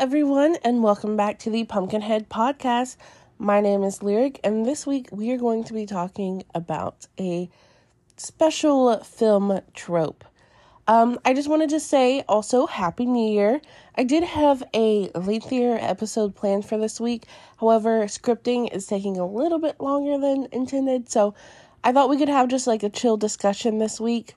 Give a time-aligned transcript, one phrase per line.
[0.00, 2.96] everyone, and welcome back to the Pumpkinhead Podcast.
[3.36, 7.50] My name is Lyric, and this week we are going to be talking about a
[8.16, 10.24] special film trope.
[10.86, 13.60] Um, I just wanted to say also Happy New Year.
[13.96, 17.24] I did have a lengthier episode planned for this week,
[17.58, 21.34] however, scripting is taking a little bit longer than intended, so
[21.82, 24.36] I thought we could have just like a chill discussion this week.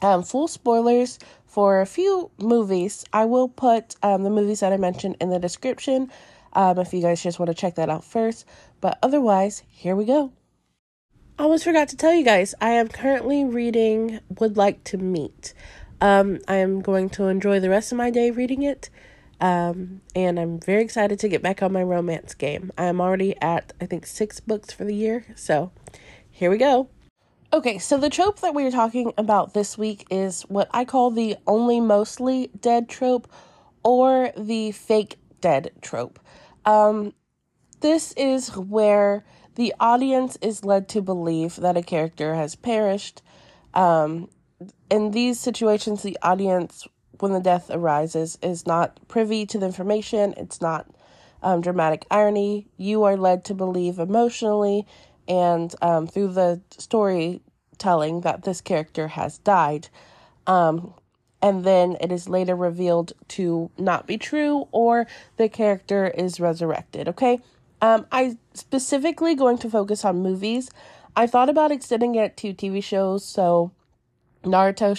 [0.00, 3.04] Um, full spoilers for a few movies.
[3.12, 6.10] I will put um, the movies that I mentioned in the description
[6.52, 8.46] um, if you guys just want to check that out first.
[8.80, 10.32] But otherwise, here we go.
[11.38, 15.54] I almost forgot to tell you guys, I am currently reading Would Like to Meet.
[16.00, 18.90] Um, I am going to enjoy the rest of my day reading it.
[19.40, 22.72] Um, and I'm very excited to get back on my romance game.
[22.76, 25.26] I am already at, I think, six books for the year.
[25.36, 25.70] So
[26.30, 26.88] here we go.
[27.50, 31.10] Okay, so the trope that we are talking about this week is what I call
[31.10, 33.26] the only mostly dead trope
[33.82, 36.20] or the fake dead trope.
[36.66, 37.14] Um,
[37.80, 43.22] this is where the audience is led to believe that a character has perished.
[43.72, 44.28] Um,
[44.90, 46.86] in these situations, the audience,
[47.18, 50.86] when the death arises, is not privy to the information, it's not
[51.42, 52.66] um, dramatic irony.
[52.76, 54.86] You are led to believe emotionally
[55.28, 59.88] and um, through the storytelling that this character has died.
[60.46, 60.94] Um,
[61.40, 65.06] and then it is later revealed to not be true or
[65.36, 67.08] the character is resurrected.
[67.08, 67.40] Okay.
[67.80, 70.68] Um, I specifically going to focus on movies.
[71.14, 73.70] I thought about extending it to TV shows, so
[74.42, 74.96] Naruto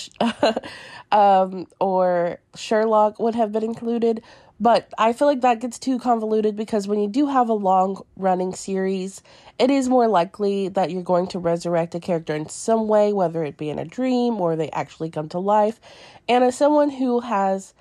[1.11, 4.21] um, or Sherlock would have been included,
[4.59, 8.03] but I feel like that gets too convoluted because when you do have a long
[8.17, 9.21] running series,
[9.57, 13.43] it is more likely that you're going to resurrect a character in some way, whether
[13.43, 15.79] it be in a dream or they actually come to life.
[16.27, 17.73] And as someone who has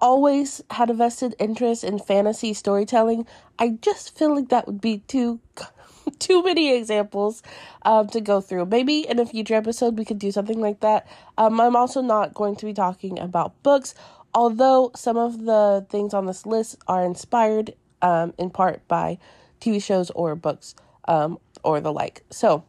[0.00, 3.26] always had a vested interest in fantasy storytelling,
[3.58, 5.40] I just feel like that would be too
[6.18, 7.42] too many examples
[7.82, 8.66] um, to go through.
[8.66, 11.06] Maybe in a future episode we could do something like that.
[11.38, 13.94] Um, I'm also not going to be talking about books
[14.36, 19.18] although some of the things on this list are inspired um, in part by
[19.62, 20.74] TV shows or books
[21.08, 22.22] um, or the like.
[22.30, 22.62] So,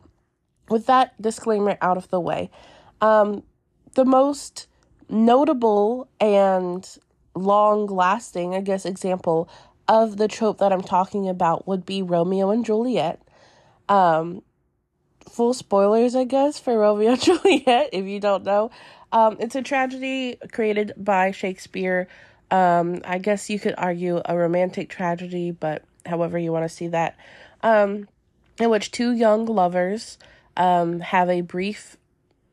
[0.70, 2.50] with that disclaimer out of the way,
[3.02, 3.44] um,
[3.96, 4.68] the most
[5.10, 6.88] notable and
[7.36, 9.50] long lasting, I guess, example
[9.90, 13.22] of the trope that I'm talking about would be Romeo and Juliet.
[13.90, 14.42] Um,
[15.30, 18.72] full spoilers, I guess, for Romeo and Juliet, if you don't know.
[19.12, 22.08] Um, it's a tragedy created by Shakespeare.
[22.52, 26.88] Um, I guess you could argue a romantic tragedy, but however you want to see
[26.90, 27.18] that,
[27.62, 28.08] um,
[28.60, 30.18] in which two young lovers
[30.56, 31.98] um, have a brief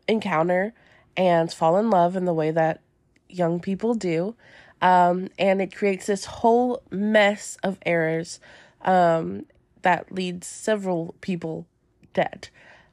[0.09, 0.75] encounter
[1.17, 2.81] and fall in love in the way that
[3.29, 4.35] young people do.
[4.83, 8.41] Um, and it creates this whole mess of errors
[8.83, 9.47] um,
[9.83, 11.67] that leads several people
[12.13, 12.49] dead.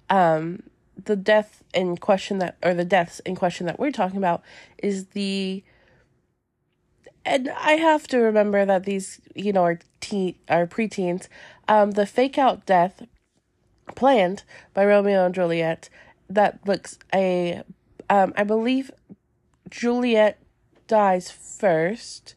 [0.10, 0.64] Um,
[1.06, 4.42] the death in question that or the deaths in question that we're talking about
[4.78, 5.64] is the
[7.24, 11.28] and I have to remember that these, you know, are teen are preteens.
[11.68, 13.04] Um, the fake out death
[13.96, 15.90] planned by Romeo and Juliet
[16.30, 17.64] that looks a
[18.10, 18.92] um, I believe
[19.70, 20.40] Juliet
[20.88, 22.36] dies first.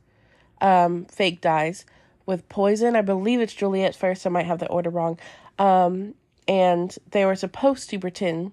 [0.61, 1.85] Um, fake dies
[2.27, 2.97] with poison.
[2.97, 4.27] I believe it's Juliet first.
[4.27, 5.19] I might have the order wrong.
[5.59, 6.15] Um,
[6.47, 8.53] and they were supposed to pretend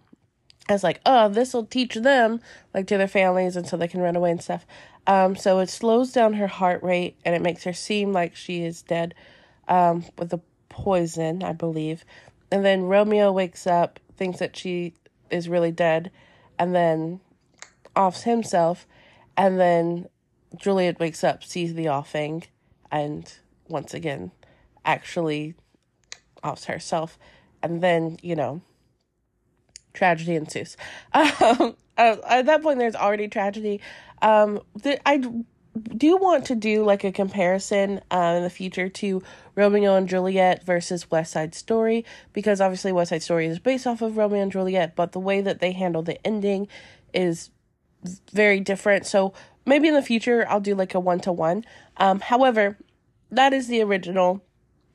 [0.69, 2.39] as like, oh, this will teach them
[2.73, 4.65] like to their families and so they can run away and stuff.
[5.07, 8.63] Um, so it slows down her heart rate and it makes her seem like she
[8.63, 9.15] is dead
[9.67, 12.05] um, with the poison, I believe.
[12.51, 14.93] And then Romeo wakes up, thinks that she
[15.29, 16.11] is really dead,
[16.59, 17.21] and then
[17.95, 18.85] offs himself.
[19.37, 20.07] And then
[20.55, 22.43] Juliet wakes up, sees the offing,
[22.91, 23.33] and
[23.67, 24.31] once again,
[24.83, 25.55] actually
[26.43, 27.17] offs herself
[27.63, 28.61] and then you know
[29.93, 30.77] tragedy ensues.
[31.97, 33.81] Um, at that point there's already tragedy.
[34.21, 34.61] Um,
[35.05, 35.21] i
[35.95, 39.21] do want to do like a comparison uh, in the future to
[39.55, 42.05] romeo and juliet versus west side story?
[42.33, 45.41] Because obviously west side story is based off of romeo and juliet but the way
[45.41, 46.67] that they handle the ending
[47.13, 47.51] is
[48.33, 49.05] very different.
[49.05, 49.33] So
[49.65, 51.65] maybe in the future i'll do like a one-to-one.
[51.97, 52.77] Um, however
[53.31, 54.41] that is the original.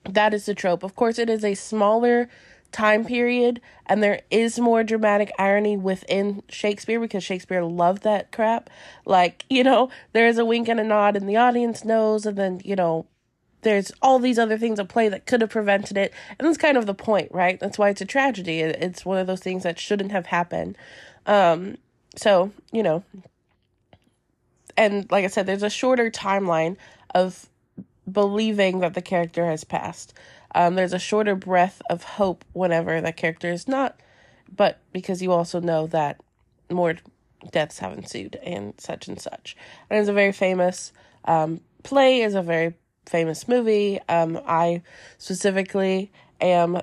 [0.04, 0.82] That is the trope.
[0.82, 2.28] Of course it is a smaller
[2.72, 8.68] time period and there is more dramatic irony within Shakespeare because Shakespeare loved that crap.
[9.04, 12.60] Like, you know, there's a wink and a nod and the audience knows and then,
[12.64, 13.06] you know,
[13.62, 16.12] there's all these other things at play that could have prevented it.
[16.38, 17.58] And that's kind of the point, right?
[17.58, 18.60] That's why it's a tragedy.
[18.60, 20.76] It's one of those things that shouldn't have happened.
[21.26, 21.76] Um,
[22.14, 23.02] so, you know,
[24.76, 26.76] and like I said, there's a shorter timeline
[27.14, 27.48] of
[28.10, 30.14] believing that the character has passed.
[30.56, 34.00] Um, there's a shorter breath of hope whenever that character is not,
[34.54, 36.18] but because you also know that
[36.70, 36.96] more
[37.52, 39.54] deaths have ensued and such and such.
[39.90, 40.94] And it's a very famous
[41.26, 42.72] um, play, is a very
[43.04, 44.00] famous movie.
[44.08, 44.80] Um, I
[45.18, 46.10] specifically
[46.40, 46.80] am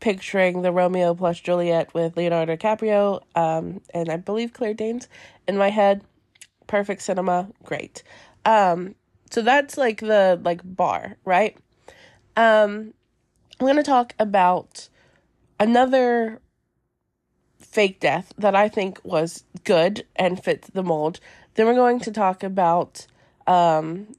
[0.00, 5.08] picturing the Romeo plus Juliet with Leonardo DiCaprio um, and I believe Claire Danes
[5.48, 6.02] in my head.
[6.66, 8.02] Perfect cinema, great.
[8.44, 8.96] Um,
[9.30, 11.56] so that's like the like bar, right?
[12.36, 12.92] Um,
[13.64, 14.90] I'm gonna talk about
[15.58, 16.40] another
[17.58, 21.18] fake death that I think was good and fit the mold.
[21.54, 23.06] Then we're going to talk about
[23.46, 24.14] um,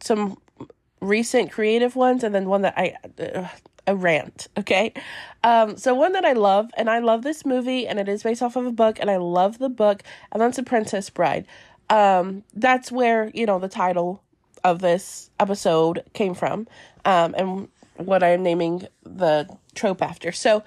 [0.00, 0.38] some
[1.00, 3.48] recent creative ones, and then one that I uh,
[3.88, 4.92] a rant, okay?
[5.42, 8.42] Um, so one that I love, and I love this movie, and it is based
[8.42, 11.46] off of a book, and I love the book, and that's The Princess Bride.
[11.90, 14.22] Um, that's where, you know, the title
[14.62, 16.68] of this episode came from,
[17.04, 17.68] um, and
[17.98, 20.32] what I'm naming the trope after.
[20.32, 20.64] So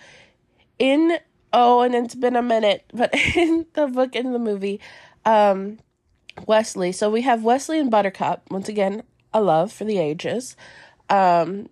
[0.78, 1.18] in,
[1.54, 4.80] oh, and it's been a minute, but in the book and the movie,
[5.26, 5.80] um,
[6.48, 6.92] Westley.
[6.92, 9.04] so we have Westley and Buttercup, once again,
[9.34, 10.56] a love for the ages.
[11.10, 11.70] Um,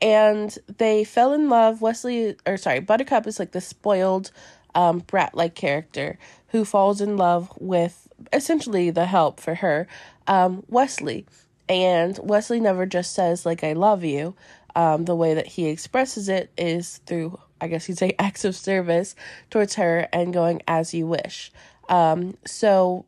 [0.00, 1.82] and they fell in love.
[1.82, 4.30] Westley, or sorry, Buttercup is like the spoiled,
[4.74, 9.86] um, brat like character who falls in love with essentially the help for her,
[10.26, 11.26] um, Westley.
[11.68, 14.34] And Westley never just says, like, I love you.
[14.76, 18.54] Um, the way that he expresses it is through, I guess you'd say, acts of
[18.54, 19.14] service
[19.50, 21.52] towards her and going as you wish.
[21.88, 23.04] Um, so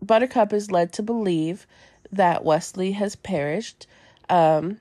[0.00, 1.66] Buttercup is led to believe
[2.10, 3.86] that Westley has perished.
[4.28, 4.80] Um,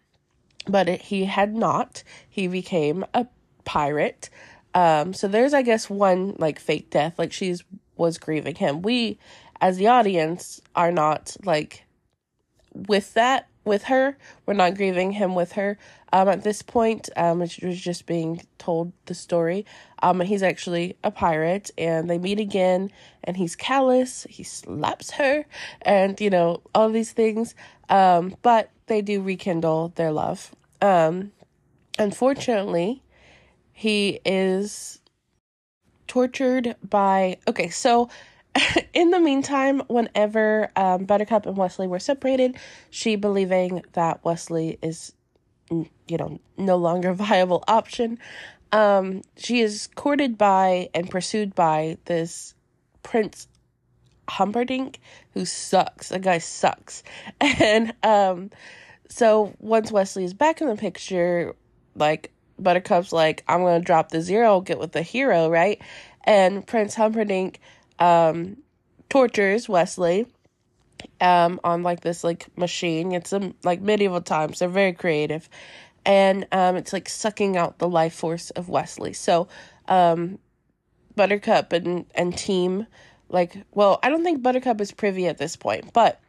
[0.68, 2.04] but it, he had not.
[2.30, 3.28] He became a
[3.64, 4.30] pirate.
[4.74, 7.18] Um, so there's, I guess, one like fake death.
[7.18, 7.64] Like she's
[7.98, 8.82] was grieving him.
[8.82, 9.20] We,
[9.60, 11.86] as the audience, are not like
[12.74, 14.18] with that with her.
[14.46, 15.78] We're not grieving him with her.
[16.14, 19.66] Um, at this point, um, she was just being told the story.
[20.02, 22.92] Um, he's actually a pirate, and they meet again,
[23.24, 24.26] and he's callous.
[24.30, 25.46] He slaps her,
[25.82, 27.56] and you know all these things.
[27.90, 30.54] Um, but they do rekindle their love.
[30.82, 31.32] Um,
[32.00, 33.04] unfortunately,
[33.72, 35.00] he is
[36.08, 37.38] tortured by.
[37.48, 38.10] Okay, so
[38.94, 42.58] in the meantime, whenever um, Buttercup and Westley were separated,
[42.90, 45.14] she believing that Westley is,
[45.70, 48.20] you know, no longer a viable option,
[48.72, 52.54] um, she is courted by and pursued by this
[53.04, 53.48] Prince
[54.30, 55.00] Humperdinck
[55.34, 56.10] who sucks.
[56.10, 57.04] The guy sucks.
[57.42, 58.50] And um,
[59.10, 61.56] so once Westley is back in the picture,
[61.96, 65.82] like Buttercup's like, I'm gonna drop the zero, get with the hero, right?
[66.24, 67.60] And Prince Humperdinck
[68.02, 68.58] um,
[69.10, 70.26] tortures Westley
[71.22, 73.14] um, on like this like machine.
[73.14, 74.60] It's a, like medieval times.
[74.60, 75.48] They're very creative,
[76.06, 79.14] and um, it's like sucking out the life force of Westley.
[79.14, 79.48] So
[79.88, 80.40] um,
[81.16, 82.88] Buttercup and and team
[83.30, 86.20] like well, I don't think Buttercup is privy at this point, but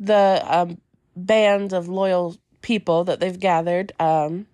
[0.00, 0.78] the um,
[1.16, 3.92] band of loyal people that they've gathered.
[4.00, 4.46] Um,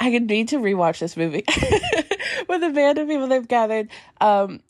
[0.00, 1.44] I need to rewatch this movie.
[2.48, 3.88] With the band of people they've gathered,
[4.20, 4.60] um,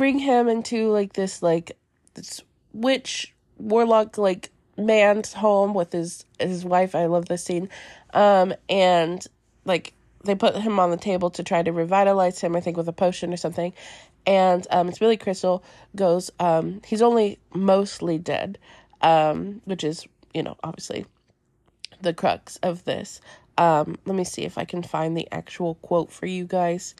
[0.00, 1.76] bring him into like this like
[2.14, 2.40] this
[2.72, 6.94] witch warlock like man's home with his his wife.
[6.94, 7.68] I love this scene.
[8.14, 9.22] Um, and
[9.66, 9.92] like
[10.24, 12.94] they put him on the table to try to revitalize him, I think with a
[12.94, 13.74] potion or something.
[14.24, 15.62] And um, it's Billy Crystal
[15.94, 18.56] goes, um, he's only mostly dead,
[19.02, 21.04] um, which is you know, obviously
[22.00, 23.20] the crux of this.
[23.58, 26.94] Um, let me see if I can find the actual quote for you guys.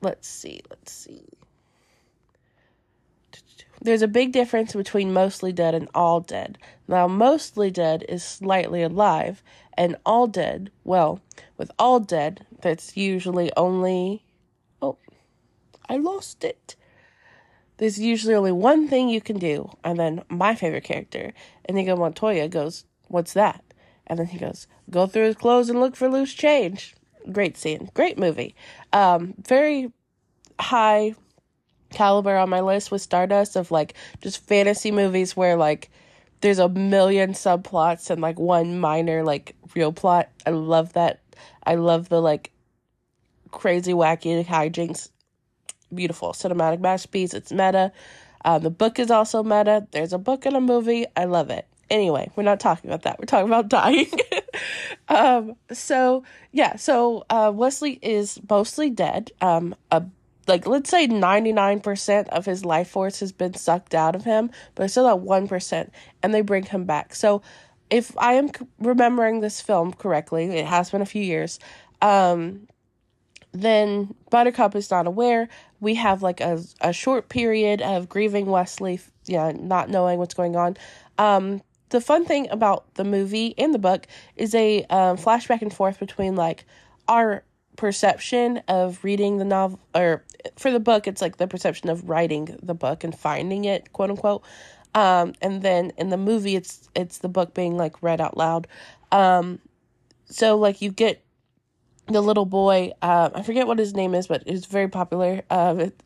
[0.00, 1.22] Let's see, let's see.
[3.80, 6.58] There's a big difference between mostly dead and all dead.
[6.88, 9.42] Now, mostly dead is slightly alive,
[9.74, 11.20] and all dead, well,
[11.56, 14.24] with all dead, that's usually only.
[14.80, 14.98] Oh,
[15.88, 16.76] I lost it
[17.78, 19.70] there's usually only one thing you can do.
[19.84, 21.32] And then my favorite character,
[21.68, 23.62] Inigo Montoya, goes, What's that?
[24.06, 26.94] And then he goes, Go through his clothes and look for loose change.
[27.30, 27.90] Great scene.
[27.94, 28.54] Great movie.
[28.92, 29.92] Um, very
[30.58, 31.14] high
[31.90, 35.90] caliber on my list with Stardust of like just fantasy movies where like
[36.40, 40.28] there's a million subplots and like one minor like real plot.
[40.44, 41.20] I love that.
[41.64, 42.52] I love the like
[43.50, 45.08] crazy wacky hijinks
[45.94, 47.34] beautiful cinematic masterpiece.
[47.34, 47.92] It's meta.
[48.44, 49.86] Um, the book is also meta.
[49.90, 51.06] There's a book and a movie.
[51.16, 51.66] I love it.
[51.88, 53.18] Anyway, we're not talking about that.
[53.18, 54.10] We're talking about dying.
[55.08, 59.30] um, so yeah, so uh, Westley is mostly dead.
[59.40, 60.02] Um, a
[60.46, 64.90] like let's say 99% of his life force has been sucked out of him, but
[64.90, 65.90] still that 1%
[66.22, 67.14] and they bring him back.
[67.14, 67.42] So
[67.90, 71.58] if I am remembering this film correctly, it has been a few years.
[72.02, 72.66] Um,
[73.52, 75.48] then Buttercup is not aware.
[75.80, 80.56] We have like a, a short period of grieving Westley, yeah, not knowing what's going
[80.56, 80.76] on.
[81.18, 85.62] Um, the fun thing about the movie and the book is a um, flash back
[85.62, 86.64] and forth between like
[87.08, 87.44] our
[87.76, 90.24] perception of reading the novel, or
[90.56, 94.10] for the book, it's like the perception of writing the book and finding it, quote
[94.10, 94.42] unquote.
[94.94, 98.66] Um, and then in the movie, it's it's the book being like read out loud.
[99.12, 99.60] Um,
[100.24, 101.22] so like you get
[102.06, 102.92] the little boy.
[103.02, 105.42] Uh, I forget what his name is, but it's very popular.
[105.50, 106.02] Um, it,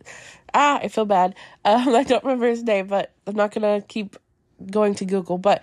[0.54, 1.34] ah, I feel bad.
[1.64, 4.16] Um, I don't remember his name, but I'm not gonna keep
[4.70, 5.38] going to Google.
[5.38, 5.62] But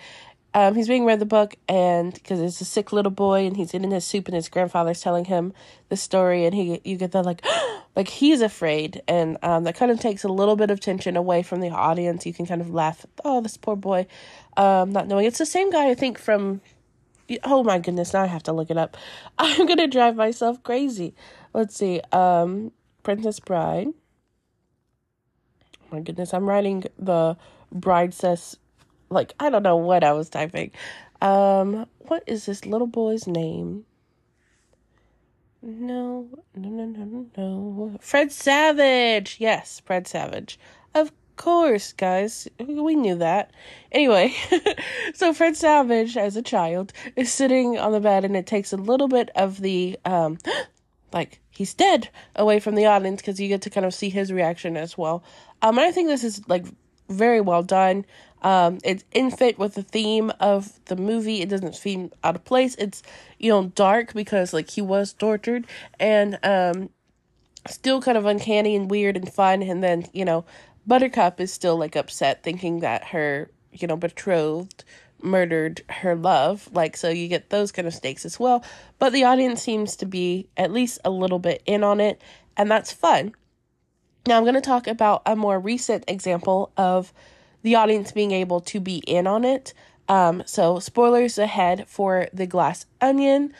[0.57, 3.75] um, he's being read the book, and because it's a sick little boy, and he's
[3.75, 5.53] eating his soup, and his grandfather's telling him
[5.89, 7.45] the story, and he you get that like,
[7.95, 11.43] like he's afraid, and um, that kind of takes a little bit of tension away
[11.43, 12.25] from the audience.
[12.25, 14.07] You can kind of laugh, oh, this poor boy,
[14.57, 16.61] um, not knowing it's the same guy I think from.
[17.43, 18.11] Oh my goodness!
[18.13, 18.97] Now I have to look it up.
[19.37, 21.13] I'm gonna drive myself crazy.
[21.53, 22.01] Let's see.
[22.11, 22.71] Um,
[23.03, 23.89] Princess Bride.
[25.83, 27.37] Oh my goodness, I'm writing the
[27.71, 28.57] bride says
[29.09, 30.71] like I don't know what I was typing.
[31.21, 33.85] Um, what is this little boy's name?
[35.61, 37.97] No, no, no, no, no.
[37.99, 39.37] Fred Savage.
[39.39, 40.59] Yes, Fred Savage.
[40.93, 42.47] Of course, guys.
[42.59, 43.51] We knew that.
[43.91, 44.35] Anyway,
[45.13, 48.77] so Fred Savage, as a child, is sitting on the bed, and it takes a
[48.77, 50.37] little bit of the, um,
[51.13, 54.31] like, he's dead away from the audience because you get to kind of see his
[54.31, 55.23] reaction as well.
[55.63, 56.65] Um, and I think this is, like,
[57.09, 58.05] very well done.
[58.41, 61.41] Um, it's in fit with the theme of the movie.
[61.41, 62.75] It doesn't seem out of place.
[62.75, 63.03] It's
[63.39, 65.65] you know dark because like he was tortured
[65.99, 66.89] and um,
[67.67, 69.61] still kind of uncanny and weird and fun.
[69.63, 70.45] And then you know
[70.85, 74.83] Buttercup is still like upset, thinking that her you know betrothed
[75.21, 76.69] murdered her love.
[76.71, 78.63] Like so, you get those kind of stakes as well.
[78.99, 82.21] But the audience seems to be at least a little bit in on it,
[82.55, 83.33] and that's fun.
[84.27, 87.13] Now I'm going to talk about a more recent example of
[87.67, 89.73] the audience being able to be in on it.
[90.07, 93.53] Um, so, spoilers ahead for The Glass Onion.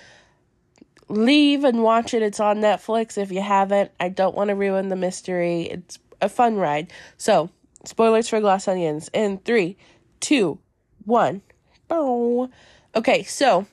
[1.09, 2.21] Leave and watch it.
[2.21, 3.91] It's on Netflix if you haven't.
[3.99, 5.63] I don't want to ruin the mystery.
[5.63, 6.93] It's a fun ride.
[7.17, 7.49] So,
[7.83, 9.75] spoilers for Glass Onions in three,
[10.21, 10.57] two,
[11.03, 11.41] one.
[11.89, 12.49] Boom.
[12.95, 13.67] Okay, so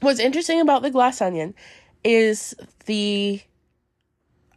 [0.00, 1.54] what's interesting about The Glass Onion
[2.04, 2.54] is
[2.84, 3.40] the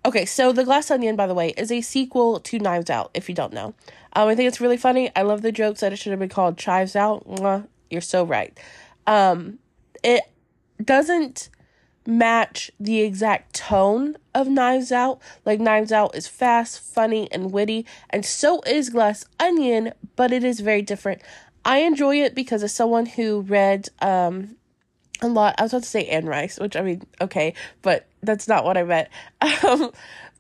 [0.08, 3.28] Okay, so The Glass Onion, by the way, is a sequel to Knives Out, if
[3.28, 3.76] you don't know.
[4.14, 5.12] Um, I think it's really funny.
[5.18, 7.28] I love the jokes that it should have been called Chives Out.
[7.28, 8.58] Mwah, you're so right.
[9.06, 9.60] Um,
[10.06, 10.24] it
[10.82, 11.50] doesn't
[12.06, 15.20] match the exact tone of Knives Out.
[15.44, 20.46] Like, Knives Out is fast, funny, and witty, and so is Glass Onion, but it
[20.46, 21.22] is very different.
[21.66, 24.56] I enjoy it because as someone who read um,
[25.22, 25.56] a lot.
[25.58, 28.78] I was about to say Anne Rice, which I mean, okay, but that's not what
[28.78, 29.10] I meant.
[29.64, 29.92] Um,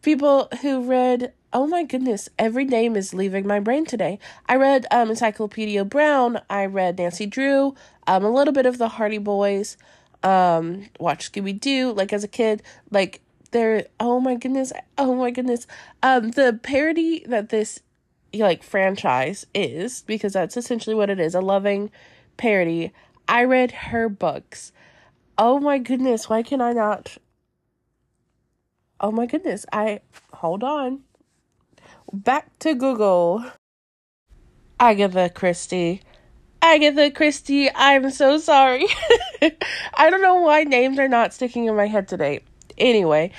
[0.01, 4.19] people who read, oh my goodness, every name is leaving my brain today.
[4.47, 6.39] I read um, Encyclopedia Brown.
[6.49, 7.75] I read Nancy Drew.
[8.05, 9.77] Um, a little bit of the Hardy Boys.
[10.23, 11.91] Um, watch Scooby Doo.
[11.91, 13.85] Like as a kid, like there.
[13.99, 14.71] Oh my goodness.
[14.97, 15.67] Oh my goodness.
[16.03, 17.81] Um, the parody that this
[18.33, 21.89] like franchise is because that's essentially what it is a loving
[22.35, 22.91] parody
[23.27, 24.71] I read her books.
[25.37, 27.17] Oh my goodness, why can I not?
[28.99, 30.01] Oh my goodness, I
[30.33, 31.01] hold on.
[32.11, 33.45] Back to Google.
[34.79, 36.01] Agatha Christie.
[36.61, 38.85] Agatha Christie, I'm so sorry.
[39.93, 42.41] I don't know why names are not sticking in my head today.
[42.77, 43.31] Anyway,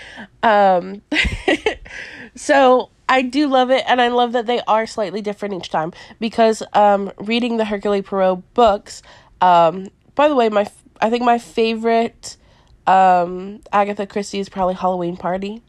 [0.43, 1.03] um
[2.35, 5.93] so I do love it and I love that they are slightly different each time
[6.21, 9.03] because um reading the Hercule Poirot books
[9.41, 12.37] um, by the way, my I think my favorite
[12.89, 15.63] um, Agatha Christie is probably Halloween Party.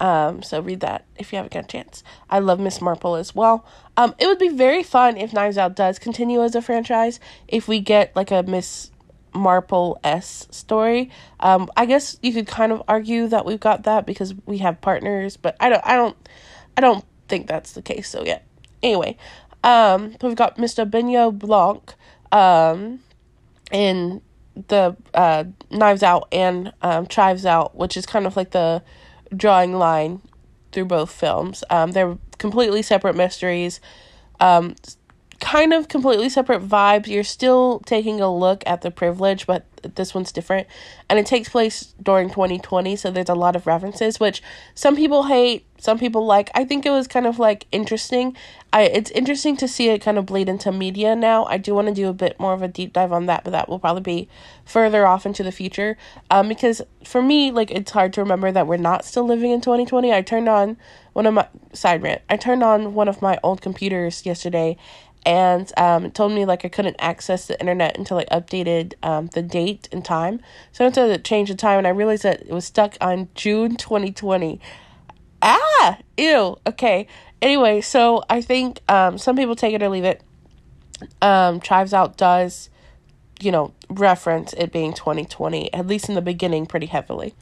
[0.00, 2.02] Um, so read that if you haven't got a chance.
[2.28, 3.64] I love Miss Marple as well.
[3.96, 7.20] Um, it would be very fun if Knives Out does continue as a franchise.
[7.46, 8.90] If we get like a Miss
[9.34, 14.06] Marple s story, um, I guess you could kind of argue that we've got that
[14.06, 16.16] because we have partners, but I don't, I don't,
[16.76, 18.08] I don't think that's the case.
[18.08, 18.40] So yeah.
[18.82, 19.16] Anyway,
[19.62, 20.90] um, we've got Mr.
[20.90, 21.94] Benoit Blanc,
[22.32, 23.00] um,
[23.70, 24.22] in
[24.68, 28.82] the uh, Knives Out and um, Chives Out, which is kind of like the
[29.36, 30.20] drawing line
[30.72, 31.64] through both films.
[31.70, 33.80] Um, they're completely separate mysteries,
[34.40, 34.74] um,
[35.44, 37.06] kind of completely separate vibes.
[37.06, 40.66] You're still taking a look at the privilege, but this one's different.
[41.10, 44.42] And it takes place during 2020, so there's a lot of references, which
[44.74, 46.50] some people hate, some people like.
[46.54, 48.34] I think it was kind of like interesting.
[48.72, 51.44] I it's interesting to see it kind of bleed into media now.
[51.44, 53.50] I do want to do a bit more of a deep dive on that, but
[53.50, 54.28] that will probably be
[54.64, 55.98] further off into the future.
[56.30, 59.60] Um, because for me, like it's hard to remember that we're not still living in
[59.60, 60.10] 2020.
[60.10, 60.78] I turned on
[61.12, 62.22] one of my side rant.
[62.30, 64.78] I turned on one of my old computers yesterday
[65.26, 69.42] and um, told me like I couldn't access the internet until I updated um, the
[69.42, 70.40] date and time.
[70.72, 73.28] So I had to change the time, and I realized that it was stuck on
[73.34, 74.60] June 2020.
[75.42, 76.56] Ah, ew.
[76.66, 77.06] Okay.
[77.40, 80.22] Anyway, so I think um, some people take it or leave it.
[81.20, 82.70] Um, Chives Out does,
[83.40, 87.34] you know, reference it being 2020, at least in the beginning, pretty heavily.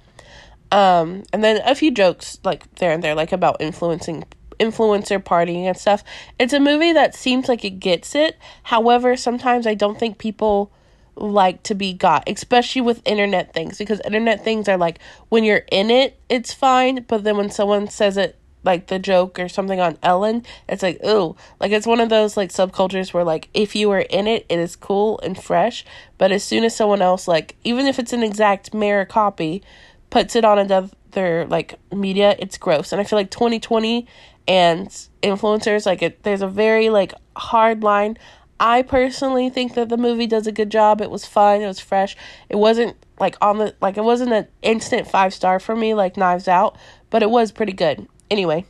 [0.72, 4.24] Um, and then a few jokes like there and there, like about influencing
[4.58, 6.04] influencer partying and stuff.
[6.38, 8.38] It's a movie that seems like it gets it.
[8.64, 10.72] However, sometimes I don't think people
[11.14, 15.64] like to be got, especially with internet things, because internet things are like when you're
[15.70, 19.80] in it, it's fine, but then when someone says it like the joke or something
[19.80, 21.36] on Ellen, it's like, ooh.
[21.60, 24.58] Like it's one of those like subcultures where like if you are in it, it
[24.58, 25.84] is cool and fresh.
[26.18, 29.62] But as soon as someone else, like even if it's an exact mirror copy,
[30.10, 32.92] puts it on another like media, it's gross.
[32.92, 34.06] And I feel like 2020
[34.48, 34.88] and
[35.22, 38.18] influencers like it there's a very like hard line.
[38.60, 41.00] I personally think that the movie does a good job.
[41.00, 41.62] It was fun.
[41.62, 42.16] It was fresh.
[42.48, 46.16] It wasn't like on the like it wasn't an instant five star for me like
[46.16, 46.76] knives out
[47.10, 48.06] but it was pretty good.
[48.30, 48.64] Anyway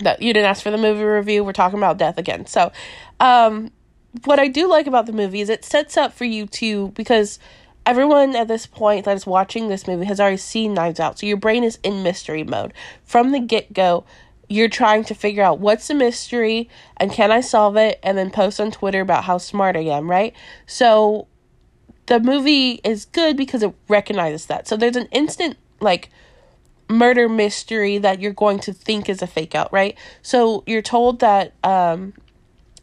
[0.00, 1.44] that you didn't ask for the movie review.
[1.44, 2.46] We're talking about death again.
[2.46, 2.72] So
[3.20, 3.70] um
[4.24, 7.38] what i do like about the movie is it sets up for you to because
[7.86, 11.26] everyone at this point that is watching this movie has already seen Knives Out, so
[11.26, 12.72] your brain is in mystery mode.
[13.04, 14.04] From the get go
[14.52, 16.68] you're trying to figure out what's the mystery
[16.98, 20.10] and can I solve it and then post on Twitter about how smart I am,
[20.10, 20.34] right?
[20.66, 21.26] So
[22.06, 24.68] the movie is good because it recognizes that.
[24.68, 26.10] So there's an instant like
[26.88, 29.96] murder mystery that you're going to think is a fake out, right?
[30.20, 32.12] So you're told that um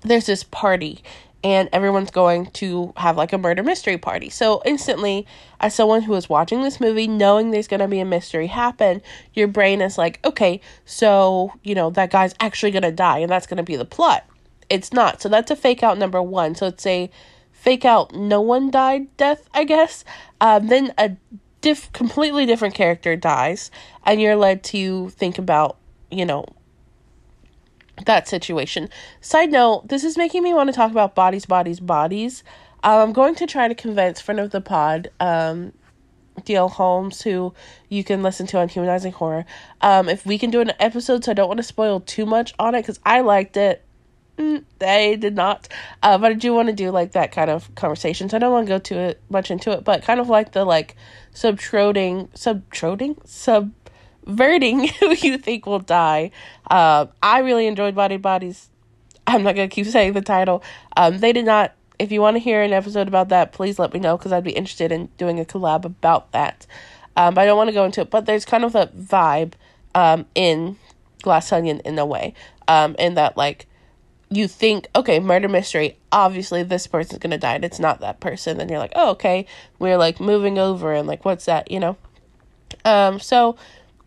[0.01, 1.03] there's this party
[1.43, 4.29] and everyone's going to have like a murder mystery party.
[4.29, 5.25] So instantly,
[5.59, 9.01] as someone who is watching this movie, knowing there's going to be a mystery happen,
[9.33, 13.31] your brain is like, okay, so, you know, that guy's actually going to die and
[13.31, 14.25] that's going to be the plot.
[14.69, 15.21] It's not.
[15.21, 16.55] So that's a fake out number one.
[16.55, 17.09] So it's a
[17.51, 20.03] fake out no one died death, I guess.
[20.41, 21.15] Um, then a
[21.61, 23.71] diff- completely different character dies
[24.05, 25.77] and you're led to think about,
[26.11, 26.45] you know,
[28.05, 28.89] that situation.
[29.21, 32.43] Side note, this is making me want to talk about bodies, bodies, bodies.
[32.83, 35.73] Um, I'm going to try to convince friend of the pod, um,
[36.41, 37.53] DL Holmes, who
[37.89, 39.45] you can listen to on Humanizing Horror,
[39.81, 41.25] um, if we can do an episode.
[41.25, 43.83] So I don't want to spoil too much on it because I liked it.
[44.37, 45.67] Mm, they did not,
[46.01, 48.29] uh, but I do want to do like that kind of conversation.
[48.29, 50.63] So I don't want to go too much into it, but kind of like the
[50.63, 50.95] like
[51.33, 53.71] subtruding, subtruding, sub
[54.29, 56.31] verting who you think will die.
[56.69, 58.69] Uh, I really enjoyed Body Bodies.
[59.27, 60.63] I'm not going to keep saying the title.
[60.95, 61.73] Um, they did not.
[61.97, 64.43] If you want to hear an episode about that, please let me know because I'd
[64.43, 66.65] be interested in doing a collab about that.
[67.17, 68.09] Um, I don't want to go into it.
[68.09, 69.53] But there's kind of a vibe
[69.93, 70.77] um, in
[71.21, 72.33] Glass Onion in a way.
[72.69, 73.67] Um, in that, like,
[74.29, 78.57] you think, okay, murder mystery, obviously this person's to die and it's not that person.
[78.57, 79.45] Then you're like, oh, okay,
[79.79, 81.97] we're like moving over and like, what's that, you know?
[82.85, 83.57] Um, so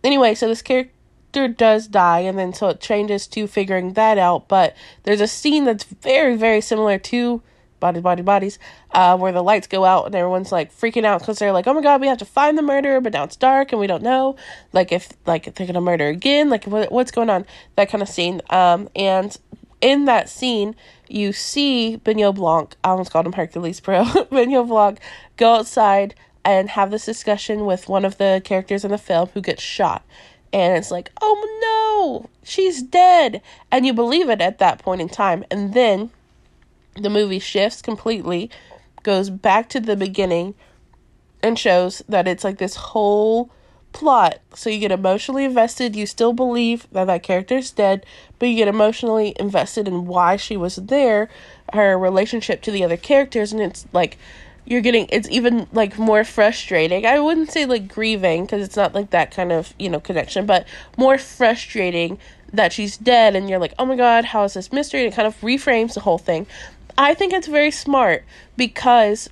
[0.05, 4.49] anyway, so this character does die, and then so it changes to figuring that out.
[4.49, 7.43] But there's a scene that's very, very similar to
[7.83, 8.59] Body, Body, Bodies,
[8.93, 11.75] uh, where the lights go out and everyone's like freaking out because they're like, oh
[11.75, 14.05] my god, we have to find the murderer, but now it's dark and we don't
[14.05, 14.37] know,
[14.73, 18.01] like if like if they're gonna murder again, like what what's going on, that kind
[18.01, 18.41] of scene.
[18.51, 19.37] Um, and
[19.81, 20.77] in that scene,
[21.09, 25.01] you see Benoit Blanc, I almost called him Hercules, bro, Benoit Blanc,
[25.37, 29.41] go outside and have this discussion with one of the characters in the film who
[29.41, 30.05] gets shot.
[30.53, 33.41] And it's like, oh no, she's dead.
[33.71, 35.45] And you believe it at that point in time.
[35.51, 36.11] And then
[36.97, 38.51] the movie shifts completely,
[39.03, 40.55] goes back to the beginning,
[41.43, 43.51] and shows that it's like this whole
[43.93, 44.39] plot.
[44.55, 45.97] So you get emotionally invested.
[45.97, 48.07] You still believe that that character is dead,
[48.39, 51.29] but you get emotionally invested in why she was there,
[51.73, 53.53] her relationship to the other characters.
[53.53, 54.19] And it's like,
[54.65, 57.07] you're getting it's even like more frustrating.
[57.07, 60.47] I wouldn't say like grieving because it's not like that kind of, you know, connection,
[60.47, 62.19] but more frustrating
[62.53, 65.17] that she's dead and you're like, "Oh my god, how is this mystery?" And it
[65.17, 66.47] kind of reframes the whole thing.
[66.97, 68.25] I think it's very smart
[68.57, 69.31] because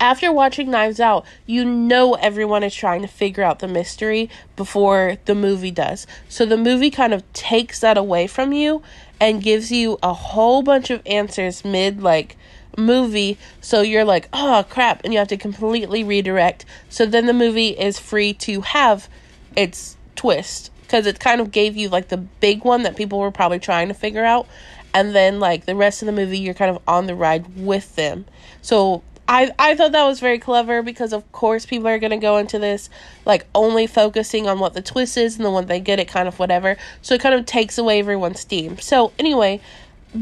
[0.00, 5.16] after watching Knives Out, you know everyone is trying to figure out the mystery before
[5.26, 6.06] the movie does.
[6.28, 8.82] So the movie kind of takes that away from you
[9.20, 12.36] and gives you a whole bunch of answers mid like
[12.76, 17.32] movie so you're like oh crap and you have to completely redirect so then the
[17.32, 19.08] movie is free to have
[19.56, 23.30] its twist because it kind of gave you like the big one that people were
[23.30, 24.46] probably trying to figure out
[24.92, 27.96] and then like the rest of the movie you're kind of on the ride with
[27.96, 28.24] them
[28.62, 32.36] so I, I thought that was very clever because of course people are gonna go
[32.36, 32.88] into this
[33.24, 36.28] like only focusing on what the twist is and the one they get it kind
[36.28, 36.76] of whatever.
[37.02, 38.78] So it kind of takes away everyone's steam.
[38.78, 39.60] So anyway,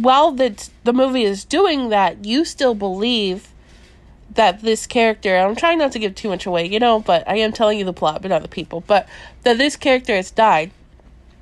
[0.02, 3.48] while the the movie is doing that, you still believe
[4.34, 7.36] that this character I'm trying not to give too much away, you know, but I
[7.36, 8.82] am telling you the plot, but not the people.
[8.86, 9.08] But
[9.42, 10.70] that this character has died.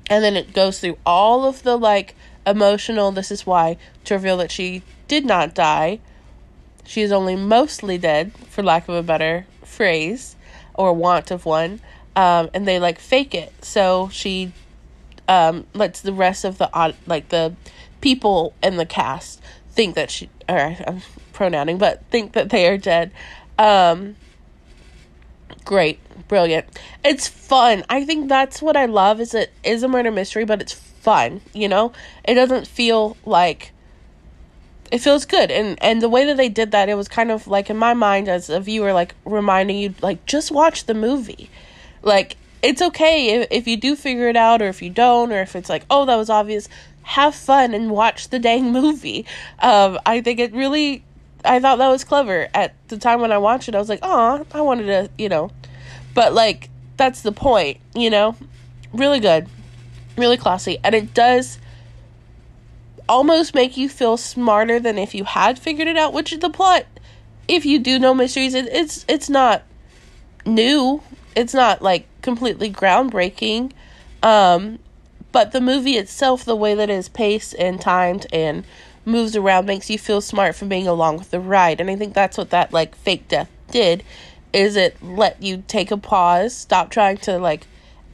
[0.09, 4.35] And then it goes through all of the like emotional this is why to reveal
[4.35, 5.99] that she did not die
[6.85, 10.35] she is only mostly dead, for lack of a better phrase,
[10.73, 11.79] or want of one.
[12.15, 13.53] Um, and they like fake it.
[13.63, 14.51] So she
[15.27, 16.69] um, lets the rest of the
[17.07, 17.55] like the
[18.03, 22.77] people in the cast think that she or I'm pronouncing, but think that they are
[22.77, 23.11] dead.
[23.57, 24.17] Um,
[25.63, 26.67] great, brilliant.
[27.03, 27.85] It's fun.
[27.89, 29.21] I think that's what I love.
[29.21, 31.39] Is it is a murder mystery, but it's fun.
[31.53, 31.93] You know,
[32.25, 33.71] it doesn't feel like
[34.91, 37.47] it feels good and and the way that they did that it was kind of
[37.47, 41.49] like in my mind as a viewer like reminding you like just watch the movie
[42.03, 45.41] like it's okay if, if you do figure it out or if you don't or
[45.41, 46.69] if it's like oh that was obvious
[47.03, 49.25] have fun and watch the dang movie.
[49.59, 51.03] Um i think it really
[51.45, 52.47] i thought that was clever.
[52.53, 55.29] At the time when i watched it i was like oh i wanted to you
[55.29, 55.51] know.
[56.13, 58.35] But like that's the point you know?
[58.93, 59.47] Really good.
[60.17, 60.77] Really classy.
[60.83, 61.57] And it does
[63.09, 66.49] almost make you feel smarter than if you had figured it out, which is the
[66.49, 66.85] plot.
[67.47, 69.63] If you do know mysteries it, it's it's not
[70.45, 71.01] new.
[71.35, 73.71] It's not like completely groundbreaking.
[74.21, 74.79] Um
[75.33, 78.63] but the movie itself, the way that it is paced and timed and
[79.03, 81.81] moves around makes you feel smart for being along with the ride.
[81.81, 84.03] And I think that's what that like fake death did
[84.53, 87.65] is it let you take a pause, stop trying to like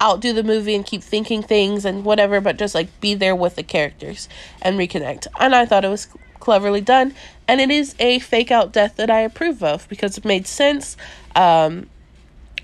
[0.02, 3.56] outdo the movie and keep thinking things and whatever, but just like be there with
[3.56, 4.30] the characters
[4.62, 5.28] and reconnect.
[5.40, 6.08] And I thought it was
[6.40, 7.14] cleverly done.
[7.48, 10.96] And it is a fake out death that I approve of because it made sense.
[11.36, 11.90] Um,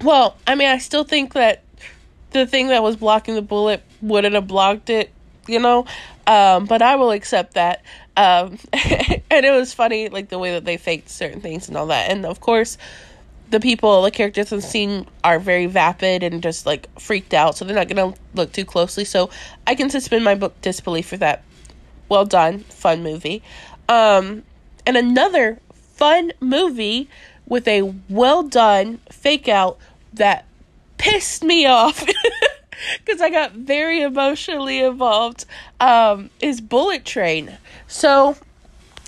[0.01, 1.63] well, I mean, I still think that
[2.39, 5.11] the thing that was blocking the bullet wouldn't have blocked it,
[5.47, 5.85] you know?
[6.27, 7.83] Um, but I will accept that.
[8.17, 11.87] Um, and it was funny, like the way that they faked certain things and all
[11.87, 12.09] that.
[12.09, 12.77] And of course,
[13.49, 17.57] the people, the characters in the scene are very vapid and just like freaked out,
[17.57, 19.05] so they're not gonna look too closely.
[19.05, 19.29] So
[19.67, 21.43] I can suspend my book disbelief for that.
[22.09, 23.43] Well done, fun movie.
[23.87, 24.43] Um,
[24.85, 27.09] and another fun movie
[27.47, 29.77] with a well done fake out
[30.13, 30.45] that
[31.05, 32.03] pissed me off
[33.05, 35.45] because I got very emotionally involved
[35.79, 37.57] um, is Bullet Train.
[37.87, 38.37] So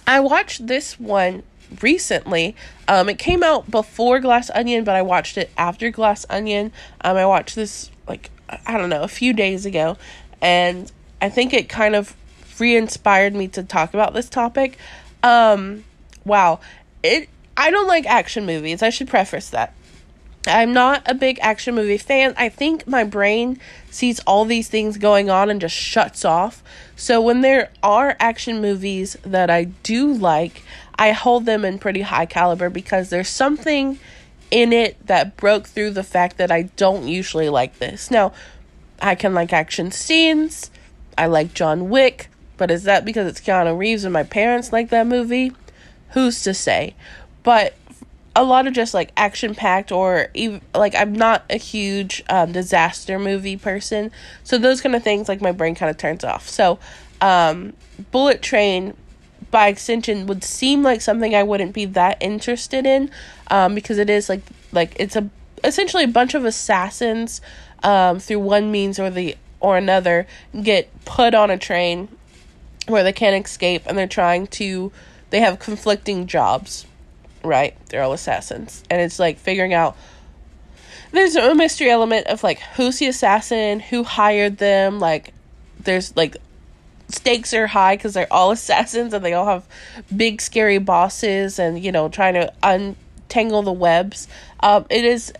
[0.06, 1.42] I watched this one
[1.82, 2.56] recently.
[2.88, 6.72] Um, it came out before Glass Onion, but I watched it after Glass Onion.
[7.02, 8.30] Um, I watched this like
[8.66, 9.98] I don't know a few days ago,
[10.40, 12.16] and I think it kind of
[12.60, 14.78] re-inspired me to talk about this topic.
[15.24, 15.84] Um,
[16.26, 16.60] wow,
[17.02, 17.28] it.
[17.60, 18.84] I don't like action movies.
[18.84, 19.74] I should preface that.
[20.48, 22.34] I'm not a big action movie fan.
[22.38, 26.64] I think my brain sees all these things going on and just shuts off.
[26.96, 30.64] So when there are action movies that I do like,
[30.96, 34.00] I hold them in pretty high caliber because there's something
[34.50, 38.10] in it that broke through the fact that I don't usually like this.
[38.10, 38.34] Now,
[39.02, 40.72] I can like action scenes.
[41.18, 44.90] I like John Wick, but is that because it's Keanu Reeves and my parents like
[44.90, 45.52] that movie?
[46.12, 46.96] Who's to say?
[47.44, 47.76] But
[48.38, 52.52] a lot of just like action packed or even like I'm not a huge um,
[52.52, 54.12] disaster movie person,
[54.44, 56.48] so those kind of things like my brain kind of turns off.
[56.48, 56.78] So,
[57.20, 57.74] um,
[58.12, 58.94] Bullet Train
[59.50, 63.10] by extension would seem like something I wouldn't be that interested in
[63.50, 65.28] um, because it is like like it's a
[65.64, 67.42] essentially a bunch of assassins
[67.82, 70.28] um, through one means or the or another
[70.62, 72.08] get put on a train
[72.88, 74.92] where they can't escape and they're trying to
[75.32, 76.86] they have conflicting jobs
[77.48, 77.76] right?
[77.90, 78.84] They're all assassins.
[78.90, 79.98] And it's like figuring out
[81.12, 83.80] there's a mystery element of like who's the assassin?
[83.80, 85.00] Who hired them?
[85.00, 85.34] Like
[85.80, 86.38] there's like
[87.10, 89.66] stakes are high because they're all assassins and they all have
[90.16, 94.28] big scary bosses and you know trying to untangle the webs.
[94.60, 95.34] Um it is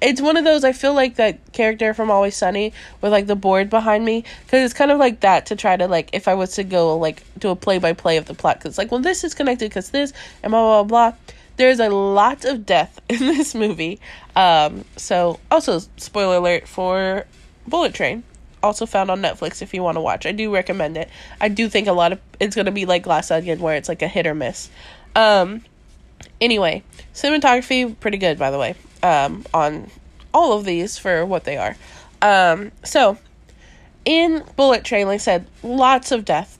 [0.00, 3.36] it's one of those i feel like that character from always sunny with like the
[3.36, 6.34] board behind me because it's kind of like that to try to like if i
[6.34, 9.00] was to go like do a play by play of the plot because like well
[9.00, 11.18] this is connected because this and blah blah blah
[11.56, 13.98] There's a lot of death in this movie.
[14.34, 17.24] Um, so, also, spoiler alert for
[17.66, 18.22] Bullet Train.
[18.62, 20.26] Also found on Netflix if you want to watch.
[20.26, 21.08] I do recommend it.
[21.40, 23.88] I do think a lot of it's going to be like Glass Onion, where it's
[23.88, 24.70] like a hit or miss.
[25.14, 25.62] Um,
[26.40, 26.82] anyway,
[27.14, 28.74] cinematography, pretty good, by the way,
[29.06, 29.88] um, on
[30.34, 31.76] all of these for what they are.
[32.20, 33.18] Um, so,
[34.04, 36.58] in Bullet Train, like I said, lots of death.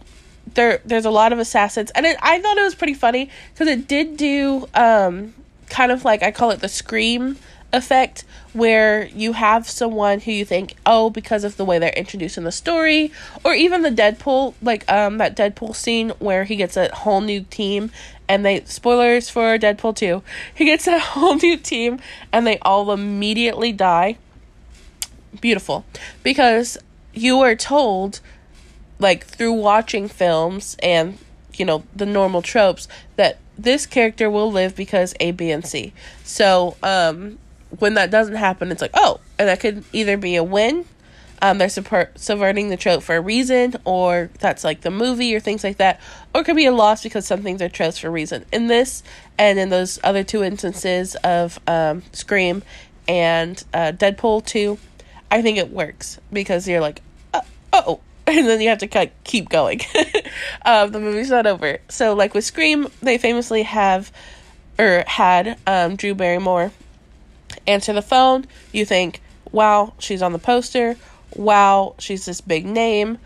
[0.54, 3.66] There, there's a lot of assassins, and it, I thought it was pretty funny because
[3.66, 5.34] it did do um,
[5.68, 7.36] kind of like I call it the scream
[7.72, 12.38] effect, where you have someone who you think, oh, because of the way they're introduced
[12.38, 13.12] in the story,
[13.44, 17.42] or even the Deadpool, like um, that Deadpool scene where he gets a whole new
[17.42, 17.90] team,
[18.28, 20.22] and they spoilers for Deadpool two,
[20.54, 22.00] he gets a whole new team,
[22.32, 24.18] and they all immediately die.
[25.40, 25.84] Beautiful,
[26.22, 26.78] because
[27.12, 28.20] you are told
[28.98, 31.18] like through watching films and
[31.54, 35.92] you know the normal tropes that this character will live because A, B, and C.
[36.24, 37.38] So um,
[37.78, 40.84] when that doesn't happen, it's like oh, and that could either be a win.
[41.42, 45.62] Um, they're subverting the trope for a reason, or that's like the movie or things
[45.62, 46.00] like that,
[46.34, 48.44] or it could be a loss because some things are tropes for a reason.
[48.52, 49.02] In this
[49.38, 52.62] and in those other two instances of um, Scream
[53.06, 54.78] and uh, Deadpool 2,
[55.30, 57.02] I think it works because you're like,
[57.72, 59.80] oh, and then you have to keep going.
[60.64, 61.78] um, the movie's not over.
[61.88, 64.10] So, like with Scream, they famously have
[64.78, 66.72] or had um, Drew Barrymore
[67.66, 68.46] answer the phone.
[68.72, 69.20] You think,
[69.52, 70.96] wow, she's on the poster.
[71.36, 73.18] Wow, she's this big name.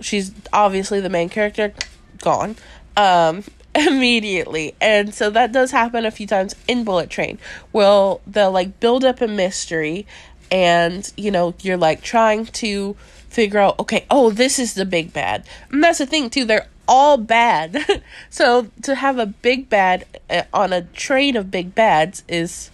[0.00, 1.72] She's obviously the main character.
[2.20, 2.56] Gone.
[2.96, 4.74] Um, immediately.
[4.80, 7.38] And so that does happen a few times in Bullet Train.
[7.72, 10.06] Well, they'll like build up a mystery
[10.50, 12.96] and you know, you're like trying to
[13.28, 15.46] figure out, okay, oh, this is the big bad.
[15.70, 18.02] And that's the thing, too, they're all bad.
[18.30, 22.70] so to have a big bad uh, on a train of big bads is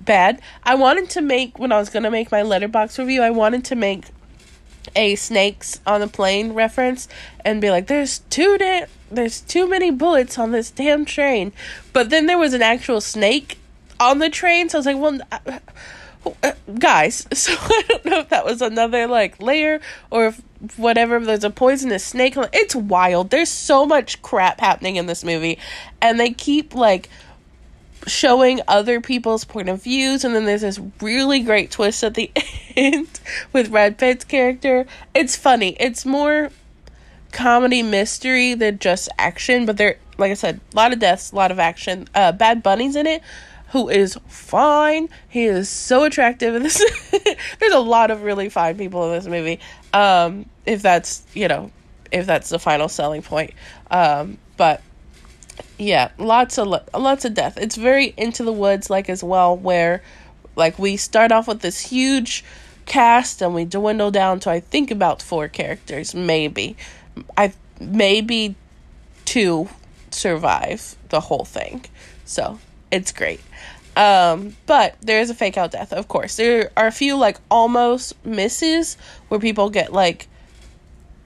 [0.00, 0.40] bad.
[0.62, 3.76] I wanted to make, when I was to make my Letterboxd review, I wanted to
[3.76, 4.06] make
[4.96, 7.08] a snakes on a plane reference
[7.44, 11.52] and be like, there's two da- there's too many bullets on this damn train.
[11.92, 13.58] But then there was an actual snake
[13.98, 15.20] on the train, so I was like, well,
[16.42, 20.42] uh, guys so i don't know if that was another like layer or if
[20.76, 25.58] whatever there's a poisonous snake it's wild there's so much crap happening in this movie
[26.02, 27.08] and they keep like
[28.06, 32.30] showing other people's point of views and then there's this really great twist at the
[32.76, 33.20] end
[33.52, 36.50] with Brad Pitt's character it's funny it's more
[37.32, 41.36] comedy mystery than just action but there like i said a lot of deaths a
[41.36, 43.22] lot of action uh bad bunny's in it
[43.70, 45.08] who is fine.
[45.28, 46.82] He is so attractive in this.
[47.60, 49.60] There's a lot of really fine people in this movie.
[49.92, 51.70] Um, if that's you know,
[52.10, 53.52] if that's the final selling point.
[53.90, 54.82] Um, but
[55.80, 57.56] yeah, lots of lots of death.
[57.56, 60.02] It's very into the woods like as well, where
[60.54, 62.44] like we start off with this huge
[62.84, 66.76] cast and we dwindle down to I think about four characters, maybe.
[67.34, 68.56] I maybe
[69.24, 69.70] two
[70.10, 71.86] survive the whole thing.
[72.26, 72.58] So
[72.90, 73.40] it's great.
[73.96, 76.36] Um, but there is a fake out death, of course.
[76.36, 80.28] There are a few like almost misses where people get like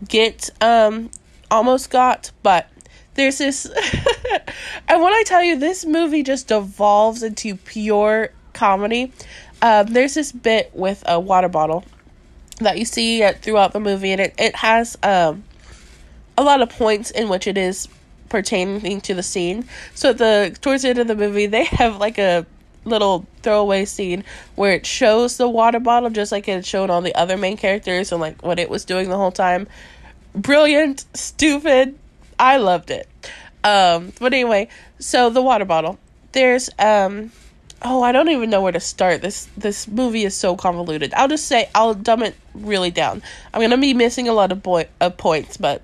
[0.07, 1.11] get um
[1.51, 2.69] almost got, but
[3.14, 3.66] there's this
[4.88, 9.12] and when I tell you this movie just devolves into pure comedy.
[9.61, 11.85] Um, there's this bit with a water bottle
[12.61, 15.44] that you see throughout the movie, and it, it has um,
[16.38, 17.88] a lot of points in which it is
[18.29, 19.66] pertaining to the scene.
[19.94, 22.46] So the towards the end of the movie, they have like a
[22.85, 24.24] little throwaway scene
[24.57, 28.12] where it shows the water bottle just like it showed all the other main characters
[28.12, 29.66] and like what it was doing the whole time.
[30.35, 31.98] Brilliant, stupid.
[32.38, 33.09] I loved it.
[33.62, 34.68] Um, but anyway,
[34.99, 35.99] so the water bottle.
[36.33, 37.31] There's um
[37.85, 39.23] oh, I don't even know where to start.
[39.23, 41.12] This this movie is so convoluted.
[41.14, 43.23] I'll just say I'll dumb it really down.
[43.53, 45.83] I'm gonna be missing a lot of boy of points, but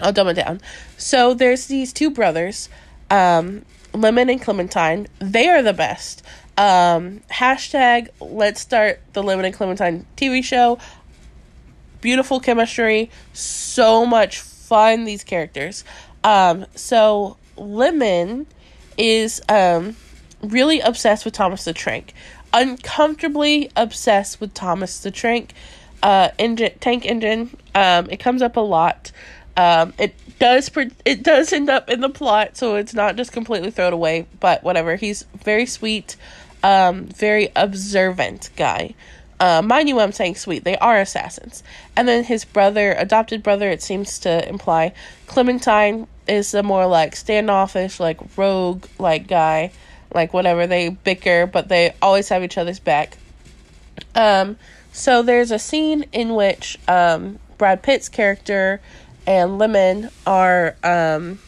[0.00, 0.60] I'll dumb it down.
[0.96, 2.68] So there's these two brothers,
[3.10, 5.06] um, Lemon and Clementine.
[5.18, 6.22] They are the best.
[6.58, 10.78] Um, hashtag let's start the Lemon and Clementine TV show.
[12.00, 14.40] Beautiful chemistry, so much
[14.72, 15.04] fun.
[15.04, 15.84] These characters.
[16.24, 18.46] Um, so Lemon
[18.96, 19.96] is um
[20.42, 22.14] really obsessed with Thomas the Tank,
[22.54, 25.52] uncomfortably obsessed with Thomas the Tank.
[26.02, 27.56] Uh, engine tank engine.
[27.76, 29.12] Um, it comes up a lot.
[29.56, 30.68] Um, it does
[31.04, 34.26] it does end up in the plot, so it's not just completely thrown away.
[34.40, 36.16] But whatever, he's very sweet,
[36.64, 38.94] um, very observant guy.
[39.42, 40.62] Uh, mind you, I'm saying sweet.
[40.62, 41.64] They are assassins.
[41.96, 44.92] And then his brother, adopted brother, it seems to imply,
[45.26, 49.72] Clementine is the more like standoffish, like rogue, like guy,
[50.14, 50.68] like whatever.
[50.68, 53.18] They bicker, but they always have each other's back.
[54.14, 54.58] Um,
[54.92, 58.80] so there's a scene in which um, Brad Pitt's character
[59.26, 61.40] and Lemon are um,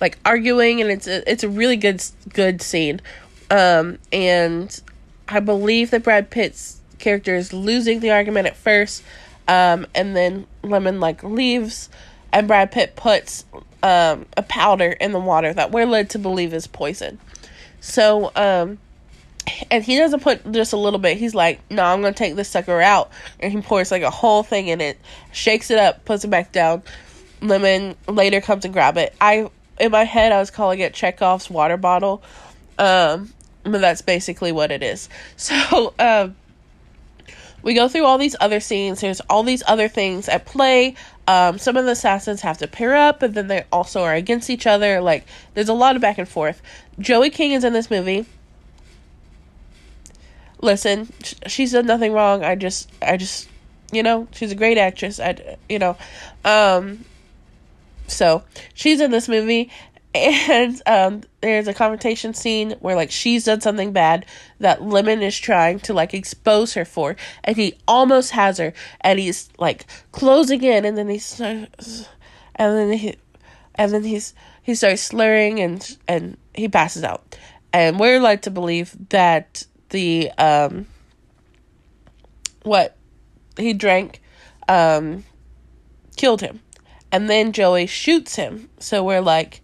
[0.00, 3.02] like arguing, and it's a, it's a really good good scene.
[3.50, 4.80] Um, and
[5.28, 9.02] I believe that Brad Pitt's character is losing the argument at first,
[9.48, 11.90] um, and then Lemon like leaves,
[12.32, 13.44] and Brad Pitt puts
[13.82, 17.18] um, a powder in the water that we're led to believe is poison.
[17.80, 18.78] So, um,
[19.70, 21.18] and he doesn't put just a little bit.
[21.18, 23.10] He's like, "No, I'm gonna take this sucker out,"
[23.40, 24.98] and he pours like a whole thing in it,
[25.32, 26.82] shakes it up, puts it back down.
[27.40, 29.14] Lemon later comes and grab it.
[29.20, 32.22] I in my head I was calling it Chekhov's water bottle,
[32.78, 33.32] um,
[33.64, 35.08] but that's basically what it is.
[35.36, 36.36] So, um,
[37.62, 39.00] we go through all these other scenes.
[39.00, 40.94] There's all these other things at play.
[41.26, 44.50] Um, some of the assassins have to pair up, and then they also are against
[44.50, 45.00] each other.
[45.00, 46.60] Like, there's a lot of back and forth.
[46.98, 48.26] Joey King is in this movie.
[50.60, 51.12] Listen,
[51.46, 52.44] she's done nothing wrong.
[52.44, 53.48] I just, I just,
[53.92, 55.18] you know, she's a great actress.
[55.20, 55.96] I, you know,
[56.44, 57.04] um,
[58.06, 58.42] so
[58.74, 59.70] she's in this movie,
[60.14, 64.26] and um, there's a confrontation scene where like she's done something bad
[64.58, 69.18] that Lemon is trying to like expose her for, and he almost has her, and
[69.18, 71.66] he's like closing in, and then he's, and
[72.56, 73.16] then he,
[73.74, 77.36] and then he's he starts slurring and and he passes out,
[77.72, 80.86] and we're led to believe that the um
[82.64, 82.96] what
[83.56, 84.20] he drank
[84.68, 85.24] um
[86.16, 86.60] killed him,
[87.10, 89.61] and then Joey shoots him, so we're like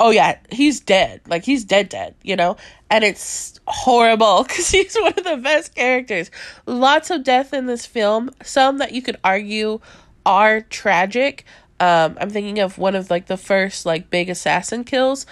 [0.00, 1.20] oh yeah, he's dead.
[1.26, 2.14] Like he's dead, dead.
[2.22, 2.56] You know,
[2.90, 6.30] and it's horrible because he's one of the best characters.
[6.66, 8.30] Lots of death in this film.
[8.42, 9.80] Some that you could argue
[10.26, 11.44] are tragic.
[11.80, 15.26] Um, I'm thinking of one of like the first like big assassin kills.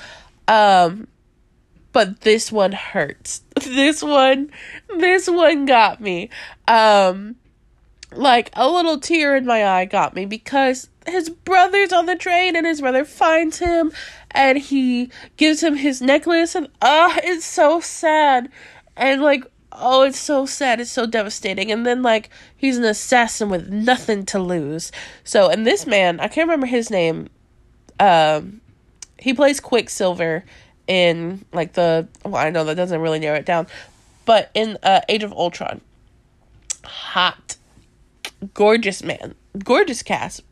[0.49, 1.07] Um,
[1.93, 3.43] but this one hurts.
[3.63, 4.51] this one,
[4.99, 6.31] this one got me.
[6.67, 7.37] Um,
[8.15, 12.57] like a little tear in my eye got me because his brother's on the train
[12.57, 13.93] and his brother finds him
[14.31, 18.51] and he gives him his necklace and ah, uh, it's so sad.
[18.97, 21.71] And like oh, it's so sad, it's so devastating.
[21.71, 24.93] And then like he's an assassin with nothing to lose.
[25.25, 27.29] So and this man, I can't remember his name.
[27.99, 28.61] Um
[29.19, 30.45] he plays Quicksilver
[30.87, 33.67] in like the well, I know that doesn't really narrow it down.
[34.25, 35.81] But in uh Age of Ultron.
[36.85, 37.57] Hot
[38.55, 39.35] gorgeous man,
[39.65, 40.43] gorgeous cast.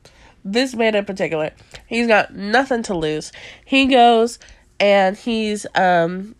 [0.44, 1.50] This man in particular,
[1.86, 3.32] he's got nothing to lose.
[3.64, 4.38] He goes
[4.78, 6.34] and he's um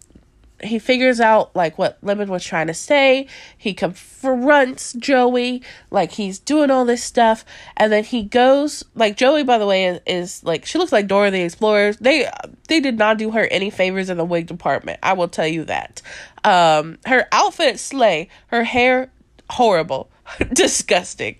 [0.62, 3.26] he figures out like what Lemon was trying to say.
[3.56, 7.44] He confronts Joey, like he's doing all this stuff,
[7.76, 9.42] and then he goes like Joey.
[9.44, 11.94] By the way, is, is like she looks like Dora the Explorer.
[11.94, 12.28] They
[12.68, 14.98] they did not do her any favors in the wig department.
[15.02, 16.02] I will tell you that.
[16.44, 19.10] Um, her outfit slay, her hair
[19.50, 20.10] horrible.
[20.52, 21.36] disgusting.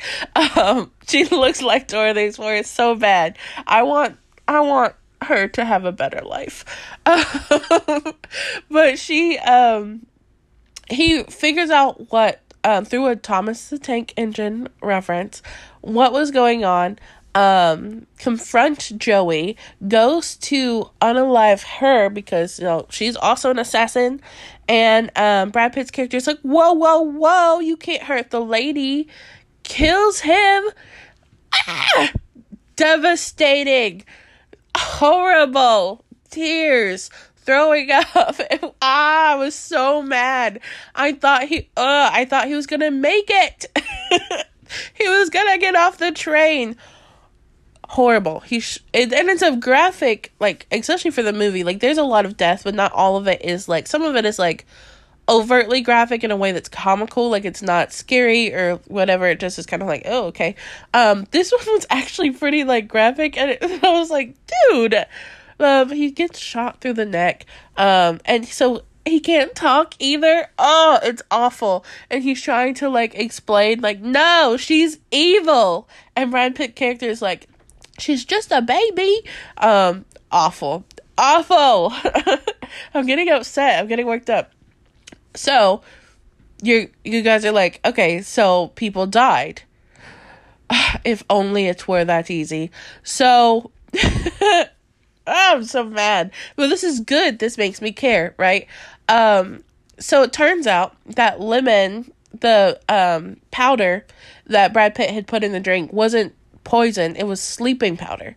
[0.57, 2.63] Um, she looks like Dora the Explorer.
[2.63, 3.37] So bad.
[3.67, 4.17] I want,
[4.49, 6.65] I want her to have a better life.
[8.71, 10.07] but she, um,
[10.89, 15.43] he figures out what um, through a Thomas the Tank Engine reference,
[15.81, 16.99] what was going on
[17.35, 24.21] um confront Joey, goes to unalive her because you know she's also an assassin,
[24.69, 29.09] and um Brad Pitt's character is like, Whoa, whoa, whoa, you can't hurt the lady,
[29.63, 30.65] kills him.
[31.55, 32.13] Ah!
[32.77, 34.05] Devastating,
[34.77, 38.37] horrible, tears, throwing up.
[38.81, 40.61] ah, I was so mad.
[40.95, 43.67] I thought he uh I thought he was gonna make it.
[44.95, 46.77] he was gonna get off the train
[47.91, 48.39] horrible.
[48.39, 51.65] He sh- it, and it's a graphic like especially for the movie.
[51.65, 54.15] Like there's a lot of death, but not all of it is like some of
[54.15, 54.65] it is like
[55.29, 57.31] overtly graphic in a way that's comical.
[57.31, 59.27] Like it's not scary or whatever.
[59.27, 60.55] It just is kind of like oh okay.
[60.95, 64.37] Um, this one was actually pretty like graphic, and it, I was like
[64.71, 64.95] dude.
[65.59, 67.45] Um, he gets shot through the neck.
[67.77, 70.49] Um, and so he can't talk either.
[70.59, 71.85] Oh, it's awful.
[72.09, 75.89] And he's trying to like explain, like, no, she's evil.
[76.17, 77.50] And Brad Pitt character is like,
[78.01, 79.23] she's just a baby.
[79.59, 80.85] Um, awful.
[81.19, 81.93] Awful.
[82.95, 83.81] I'm getting upset.
[83.81, 84.53] I'm getting worked up.
[85.35, 85.83] So,
[86.63, 89.63] you you guys are like, okay, so people died.
[91.05, 92.71] if only it were that easy.
[93.03, 94.65] So, oh,
[95.27, 96.33] I'm so mad.
[96.57, 97.39] But this is good.
[97.39, 98.67] This makes me care, right?
[99.09, 99.65] Um,
[99.99, 104.07] so it turns out that Lemon the um powder
[104.47, 106.33] that Brad Pitt had put in the drink wasn't
[106.65, 108.37] poison, it was sleeping powder.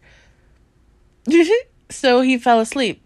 [1.89, 3.01] so he fell asleep.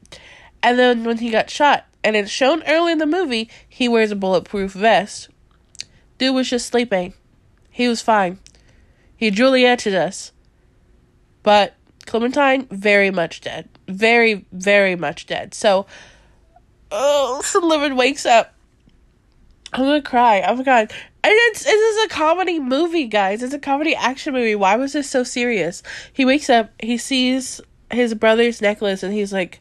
[0.64, 4.12] And then when he got shot, and it's shown early in the movie, he wears
[4.12, 5.30] a bulletproof vest.
[6.18, 7.14] Dude was just sleeping.
[7.70, 8.40] He was fine.
[9.16, 10.32] He Julietted us.
[11.44, 13.70] But Clementine, very much dead.
[13.88, 15.54] Very, very much dead.
[15.54, 15.86] So,
[16.92, 18.54] oh, Sullivan wakes up.
[19.74, 20.42] I'm gonna cry.
[20.48, 20.94] Oh my god.
[21.24, 23.44] And it's this is a comedy movie, guys.
[23.44, 24.56] It's a comedy action movie.
[24.56, 25.84] Why was this so serious?
[26.14, 27.60] He wakes up, he sees
[27.92, 29.60] his brother's necklace, and he's like,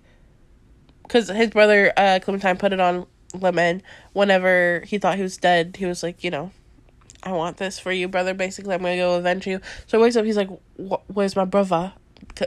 [1.03, 3.83] because his brother uh, Clementine put it on Lemon
[4.13, 5.77] whenever he thought he was dead.
[5.77, 6.53] He was like, you know,
[7.23, 8.35] I want this for you, brother.
[8.35, 9.61] Basically, I'm gonna go avenge you.
[9.87, 10.25] So he wakes up.
[10.25, 10.51] He's like,
[11.07, 11.93] "Where's my brother?"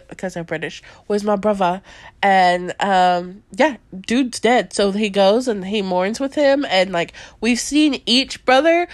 [0.10, 0.82] Because I'm British.
[1.08, 1.82] was my brother?
[2.22, 4.74] And um, yeah, dude's dead.
[4.74, 8.88] So he goes and he mourns with him, and like we've seen each brother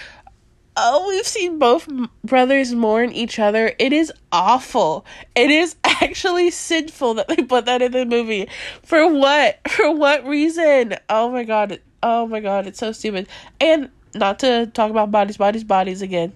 [0.78, 1.88] oh, we've seen both
[2.24, 3.74] brothers mourn each other.
[3.80, 5.06] It is awful.
[5.36, 8.50] It is actually sinful that they put that in the movie.
[8.84, 9.60] For what?
[9.70, 10.96] For what reason?
[11.10, 11.80] Oh my god.
[12.04, 13.28] Oh my god, it's so stupid.
[13.60, 16.34] And not to talk about bodies, bodies, bodies again.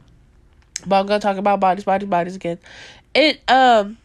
[0.85, 2.59] But I'm gonna talk about bodies, bodies, bodies again.
[3.13, 3.97] It um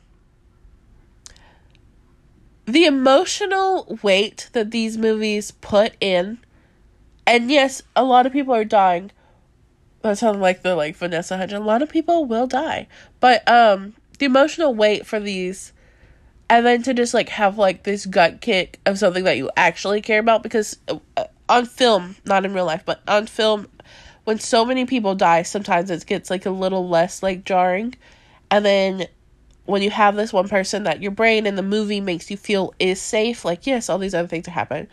[2.66, 6.38] the emotional weight that these movies put in
[7.26, 9.10] and yes, a lot of people are dying.
[10.02, 11.62] That sounds like the like Vanessa Hudgens.
[11.62, 12.88] A lot of people will die,
[13.20, 15.72] but um, the emotional weight for these,
[16.50, 20.02] and then to just like have like this gut kick of something that you actually
[20.02, 23.68] care about because uh, on film, not in real life, but on film,
[24.24, 27.94] when so many people die, sometimes it gets like a little less like jarring,
[28.50, 29.06] and then
[29.64, 32.74] when you have this one person that your brain in the movie makes you feel
[32.78, 34.88] is safe, like yes, all these other things are happening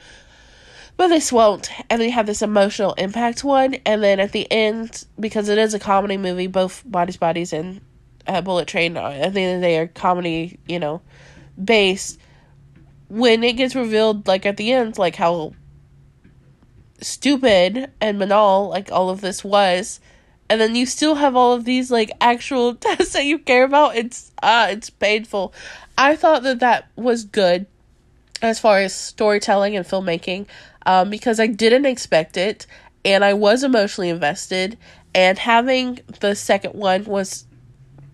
[1.02, 1.72] but this won't.
[1.90, 5.58] And then you have this emotional impact one, and then at the end, because it
[5.58, 7.82] is a comedy movie, both Bodies Bodies and
[8.28, 11.02] uh, Bullet Train uh, at the end of the day are comedy, you know,
[11.64, 12.20] based.
[13.10, 15.54] When it gets revealed, like at the end, like how
[17.02, 20.00] stupid and banal, like all of this was,
[20.52, 23.96] and then you still have all of these like actual tests that you care about.
[23.96, 25.54] It's uh it's painful.
[25.98, 27.68] I thought that that was good
[28.42, 30.48] as far as storytelling and filmmaking
[30.86, 32.68] um, because I didn't expect it
[33.06, 34.78] and I was emotionally invested.
[35.16, 37.46] And having the second one was,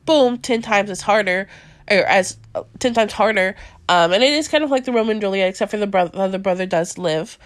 [0.05, 1.47] boom, 10 times as harder,
[1.89, 3.55] or as uh, 10 times harder.
[3.89, 6.17] Um, and it is kind of like the Romeo and Juliet, except for the brother,
[6.19, 7.37] other brother does live,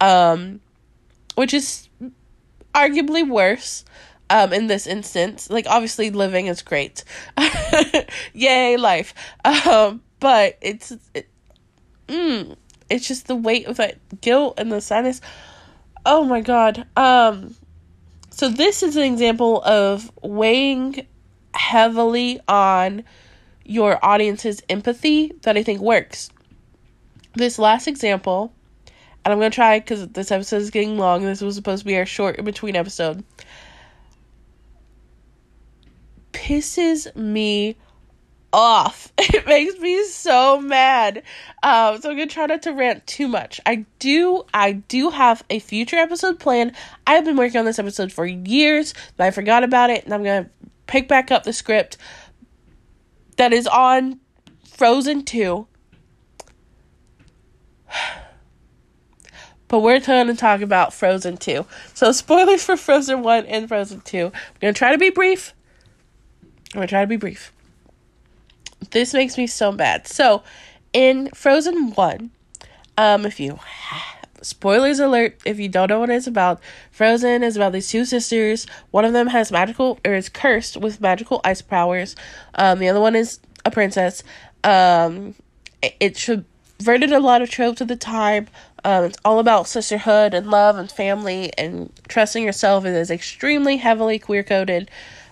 [0.00, 0.60] um,
[1.34, 1.88] which is
[2.74, 3.84] arguably worse.
[4.32, 7.04] Um, in this instance, like obviously living is great,
[8.32, 9.12] yay life.
[9.44, 11.28] Um, but it's it,
[12.08, 12.56] mm,
[12.88, 15.20] it's just the weight of that guilt and the sadness.
[16.06, 16.86] Oh my god.
[16.96, 17.54] Um
[18.30, 21.06] so this is an example of weighing
[21.54, 23.04] heavily on
[23.64, 26.30] your audience's empathy that I think works.
[27.34, 28.52] This last example,
[29.24, 31.24] and I'm going to try cuz this episode is getting long.
[31.24, 33.22] This was supposed to be our short in between episode.
[36.32, 37.76] Pisses me
[38.52, 39.12] off.
[39.34, 41.22] It makes me so mad.
[41.62, 43.60] Um, so I'm gonna try not to rant too much.
[43.64, 46.72] I do, I do have a future episode planned.
[47.06, 50.12] I have been working on this episode for years, but I forgot about it, and
[50.12, 50.50] I'm gonna
[50.86, 51.96] pick back up the script
[53.36, 54.20] that is on
[54.64, 55.66] Frozen 2.
[59.68, 61.64] But we're going to talk about Frozen 2.
[61.94, 64.26] So, spoilers for Frozen 1 and Frozen 2.
[64.26, 65.54] I'm going to try to be brief.
[66.72, 67.52] I'm going to try to be brief.
[68.90, 70.08] This makes me so mad.
[70.08, 70.42] So,
[70.92, 72.30] in Frozen 1,
[72.98, 73.58] um, if you
[74.42, 76.60] spoilers alert if you don't know what it's about
[76.90, 78.66] frozen is about these two sisters.
[78.90, 82.16] One of them has magical or is cursed with magical ice powers.
[82.56, 84.22] Um the other one is a princess.
[84.64, 85.34] Um
[85.80, 88.48] it, subverted a lot of tropes of the time.
[88.84, 92.84] Um it's all about sisterhood and love and family and trusting yourself.
[92.84, 94.90] It is extremely heavily queer coded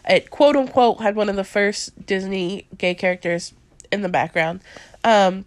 [0.08, 3.52] it quote unquote had one of the first Disney gay characters
[3.92, 4.60] in the background.
[5.04, 5.44] Um,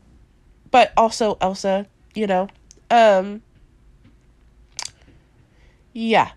[0.71, 1.85] but also Elsa,
[2.15, 2.47] you know.
[2.89, 3.41] Um,
[5.93, 6.31] yeah.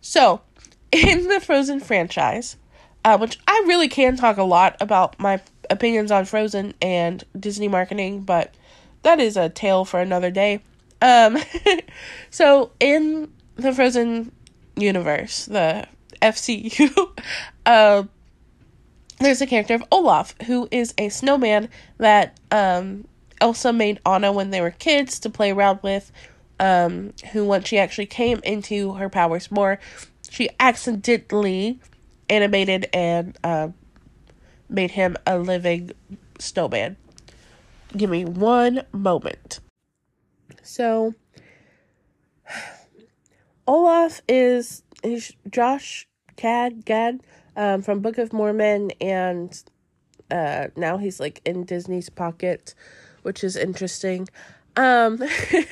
[0.00, 0.40] So,
[0.92, 2.56] in the Frozen franchise,
[3.04, 7.68] uh, which I really can talk a lot about my opinions on Frozen and Disney
[7.68, 8.54] marketing, but
[9.02, 10.60] that is a tale for another day.
[11.00, 11.38] Um,
[12.30, 14.32] so in the Frozen
[14.76, 15.86] universe, the
[16.20, 17.18] FCU,
[17.70, 18.02] uh,
[19.20, 21.68] there's a character of Olaf who is a snowman
[21.98, 23.06] that um,
[23.40, 26.10] Elsa made Anna when they were kids to play around with.
[26.58, 29.78] Um, who once she actually came into her powers more,
[30.28, 31.80] she accidentally
[32.28, 33.68] animated and uh,
[34.68, 35.92] made him a living
[36.38, 36.96] snowman.
[37.96, 39.60] Give me one moment.
[40.62, 41.14] So,
[43.66, 46.06] Olaf is, is Josh
[46.36, 47.20] Cad Gad
[47.56, 49.62] um, from Book of Mormon, and
[50.30, 52.74] uh, now he's like in Disney's pocket,
[53.22, 54.28] which is interesting.
[54.76, 55.22] Um,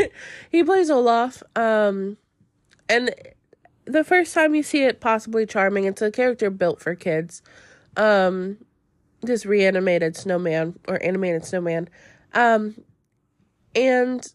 [0.51, 2.17] he plays Olaf, um,
[2.89, 3.15] and
[3.85, 5.85] the first time you see it, possibly charming.
[5.85, 7.43] It's a character built for kids.
[7.97, 8.59] Um,
[9.21, 11.89] this reanimated snowman or animated snowman.
[12.35, 12.83] Um,
[13.75, 14.27] and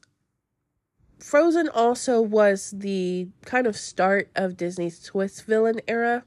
[1.20, 6.24] Frozen also was the kind of start of Disney's twist villain era.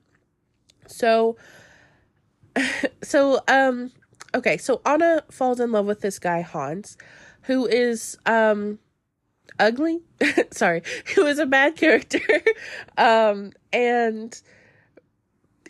[0.88, 1.36] So,
[3.02, 3.92] so, um,
[4.34, 6.96] okay, so Anna falls in love with this guy, Hans,
[7.42, 8.78] who is, um,
[9.58, 10.00] ugly.
[10.50, 10.82] Sorry,
[11.14, 12.20] who is a bad character.
[12.98, 14.40] um, and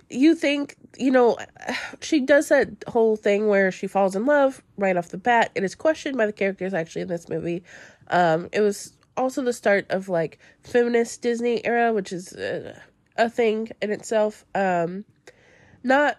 [0.08, 1.36] you think, you know,
[2.00, 5.50] she does that whole thing where she falls in love right off the bat.
[5.54, 7.62] It is questioned by the characters actually in this movie.
[8.08, 12.78] Um, it was also the start of like feminist Disney era, which is uh,
[13.18, 14.44] a thing in itself.
[14.54, 15.04] Um,
[15.82, 16.18] not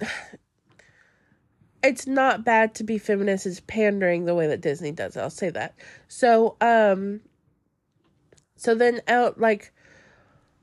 [1.82, 3.46] it's not bad to be feminist.
[3.46, 5.16] It's pandering the way that Disney does.
[5.16, 5.74] I'll say that.
[6.08, 7.20] So um,
[8.56, 9.72] so then out like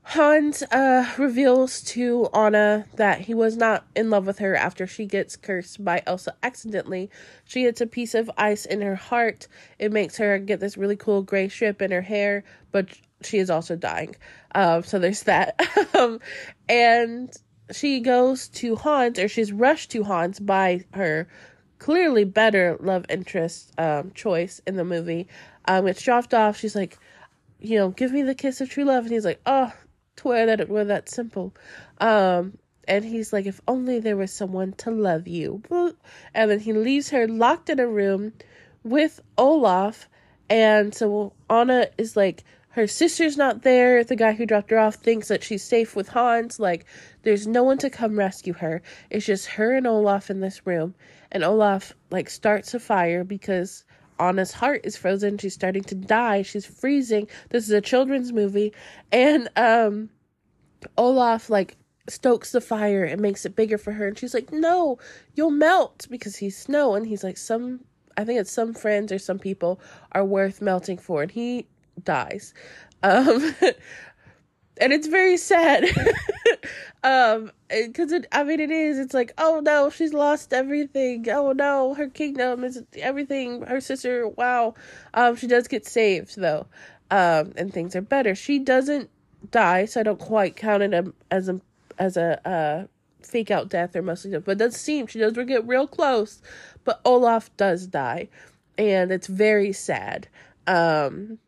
[0.04, 5.06] Hans uh, reveals to Anna that he was not in love with her after she
[5.06, 7.08] gets cursed by Elsa accidentally.
[7.44, 9.46] She gets a piece of ice in her heart.
[9.78, 12.88] It makes her get this really cool gray strip in her hair, but
[13.22, 14.16] she is also dying.
[14.54, 15.60] Um, so there's that.
[15.98, 16.20] um,
[16.68, 17.32] and
[17.72, 21.28] she goes to Hans, or she's rushed to Hans by her
[21.78, 25.26] clearly better love interest um, choice in the movie.
[25.66, 26.56] Um, it's dropped off.
[26.56, 26.98] She's like,
[27.60, 29.04] you know, give me the kiss of true love.
[29.04, 29.72] And he's like, oh,
[30.22, 31.54] where that it were that simple.
[31.98, 35.62] Um, and he's like, if only there was someone to love you.
[36.34, 38.32] And then he leaves her locked in a room
[38.82, 40.08] with Olaf.
[40.50, 44.04] And so Anna is like, her sister's not there.
[44.04, 46.58] The guy who dropped her off thinks that she's safe with Hans.
[46.58, 46.86] Like,
[47.22, 48.82] there's no one to come rescue her.
[49.10, 50.94] It's just her and Olaf in this room.
[51.30, 53.84] And Olaf, like, starts a fire because
[54.18, 55.38] Anna's heart is frozen.
[55.38, 56.42] She's starting to die.
[56.42, 57.28] She's freezing.
[57.50, 58.72] This is a children's movie.
[59.10, 60.10] And um
[60.96, 61.76] Olaf like
[62.08, 64.98] stokes the fire and makes it bigger for her and she's like, "No,
[65.34, 67.80] you'll melt because he's snow." And he's like, "Some
[68.16, 69.80] I think it's some friends or some people
[70.12, 71.66] are worth melting for." And he
[72.02, 72.54] dies.
[73.02, 73.54] Um
[74.78, 75.84] and it's very sad.
[77.04, 81.28] um because it i mean it is it's like oh no she's lost everything.
[81.30, 83.62] Oh no her kingdom is everything.
[83.62, 84.74] Her sister wow.
[85.14, 86.66] Um she does get saved though.
[87.10, 88.34] Um and things are better.
[88.34, 89.10] She doesn't
[89.50, 91.60] die so i don't quite count it as a
[91.98, 92.86] as a uh
[93.22, 96.42] fake out death or mostly death but it does seem she does get real close.
[96.84, 98.28] But olaf does die
[98.78, 100.28] and it's very sad.
[100.66, 101.38] Um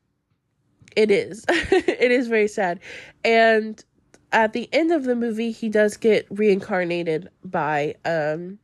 [0.96, 2.80] it is it is very sad
[3.24, 3.84] and
[4.34, 8.58] at the end of the movie, he does get reincarnated by um,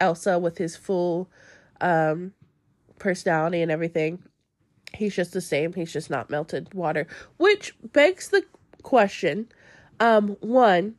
[0.00, 1.28] Elsa with his full
[1.80, 2.32] um,
[3.00, 4.22] personality and everything.
[4.94, 5.72] He's just the same.
[5.72, 7.08] He's just not melted water,
[7.38, 8.44] which begs the
[8.82, 9.48] question:
[9.98, 10.94] um, one,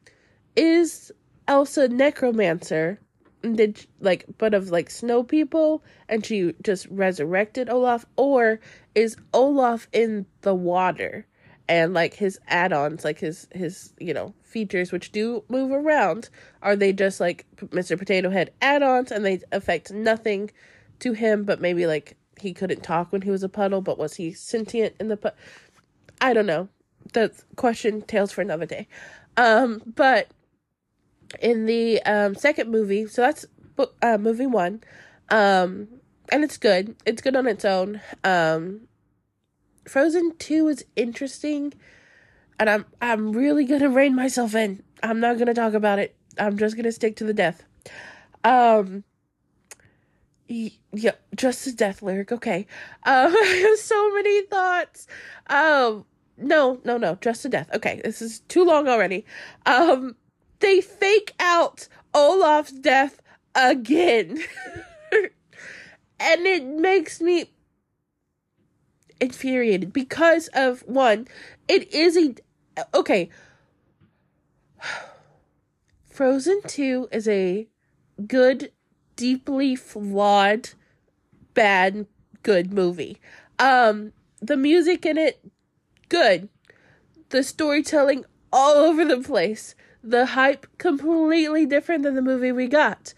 [0.58, 1.12] is
[1.48, 3.00] Elsa necromancer?
[3.42, 8.60] Did like, but of like snow people, and she just resurrected Olaf, or
[8.96, 11.26] is Olaf in the water?
[11.70, 16.30] and like his add-ons like his his you know features which do move around
[16.62, 20.50] are they just like mr potato head add-ons and they affect nothing
[21.00, 24.16] to him but maybe like he couldn't talk when he was a puddle but was
[24.16, 25.36] he sentient in the put
[26.22, 26.68] i don't know
[27.14, 28.88] the question tales for another day
[29.36, 30.30] um but
[31.42, 33.46] in the um second movie so that's
[34.02, 34.82] uh movie one
[35.30, 35.88] um
[36.32, 38.88] and it's good it's good on its own um
[39.88, 41.74] Frozen 2 is interesting
[42.60, 44.84] and I'm I'm really to rein myself in.
[45.04, 46.16] I'm not to talk about it.
[46.38, 47.64] I'm just to stick to the death.
[48.44, 49.04] Um
[50.48, 52.32] yeah, just the death lyric.
[52.32, 52.68] Okay.
[53.04, 55.08] Um I have so many thoughts.
[55.48, 56.06] Um
[56.38, 57.70] no, no, no, just to death.
[57.74, 59.26] Okay, this is too long already.
[59.66, 60.16] Um
[60.60, 63.22] they fake out Olaf's death
[63.56, 64.44] again.
[66.20, 67.52] and it makes me
[69.20, 71.28] infuriated because of one,
[71.68, 72.36] it is a
[72.94, 73.30] okay.
[76.10, 77.68] Frozen 2 is a
[78.26, 78.72] good,
[79.16, 80.70] deeply flawed,
[81.54, 82.08] bad,
[82.42, 83.20] good movie.
[83.60, 85.40] Um, the music in it,
[86.10, 86.50] good.
[87.30, 89.76] The storytelling, all over the place.
[90.08, 93.14] The hype completely different than the movie we got.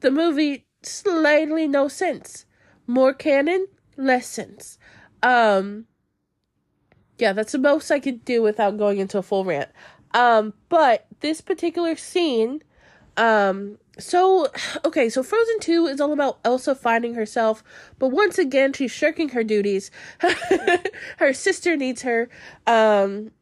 [0.00, 2.46] The movie slightly no sense.
[2.86, 4.78] More canon, less sense.
[5.22, 5.86] Um
[7.18, 9.70] yeah, that's the most I could do without going into a full rant.
[10.14, 12.62] Um, but this particular scene,
[13.16, 14.46] um, so
[14.84, 17.62] okay, so Frozen 2 is all about Elsa finding herself,
[17.98, 19.90] but once again she's shirking her duties.
[21.18, 22.28] her sister needs her
[22.66, 23.32] um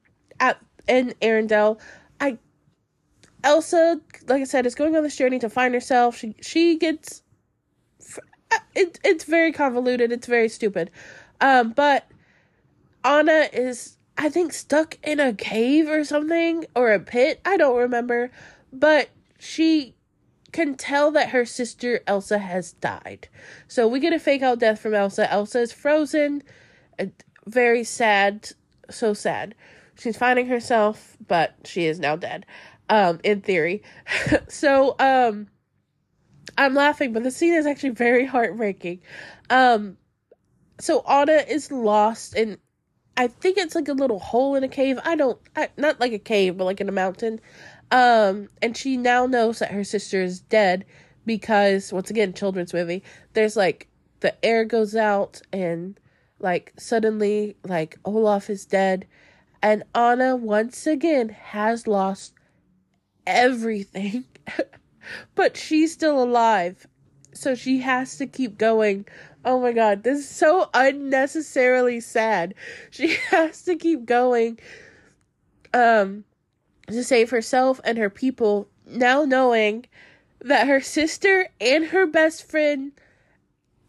[0.40, 0.58] at
[0.88, 1.78] in Arendelle.
[2.20, 2.38] I
[3.44, 6.16] Elsa, like I said, is going on this journey to find herself.
[6.16, 7.22] She she gets
[8.74, 10.12] it, it's very convoluted.
[10.12, 10.90] It's very stupid.
[11.40, 12.06] Um, but
[13.04, 17.40] Anna is, I think, stuck in a cave or something, or a pit.
[17.44, 18.30] I don't remember.
[18.72, 19.94] But she
[20.52, 23.28] can tell that her sister Elsa has died.
[23.68, 25.30] So we get a fake out death from Elsa.
[25.30, 26.42] Elsa is frozen.
[27.46, 28.50] Very sad.
[28.90, 29.54] So sad.
[29.98, 32.46] She's finding herself, but she is now dead.
[32.88, 33.82] Um, in theory.
[34.48, 35.48] so, um,
[36.56, 39.00] I'm laughing, but the scene is actually very heartbreaking.
[39.50, 39.96] Um,
[40.78, 42.58] so Anna is lost in,
[43.16, 44.98] I think it's like a little hole in a cave.
[45.04, 47.40] I don't, I, not like a cave, but like in a mountain.
[47.90, 50.84] Um, and she now knows that her sister is dead
[51.24, 53.02] because, once again, children's movie.
[53.32, 53.88] There's like
[54.20, 55.98] the air goes out and
[56.38, 59.06] like suddenly like Olaf is dead,
[59.66, 62.34] and Anna once again has lost
[63.26, 64.24] everything.
[65.34, 66.86] but she's still alive.
[67.32, 69.06] So she has to keep going.
[69.44, 72.54] Oh my god, this is so unnecessarily sad.
[72.92, 74.60] She has to keep going
[75.74, 76.22] um
[76.86, 79.86] to save herself and her people now knowing
[80.42, 82.92] that her sister and her best friend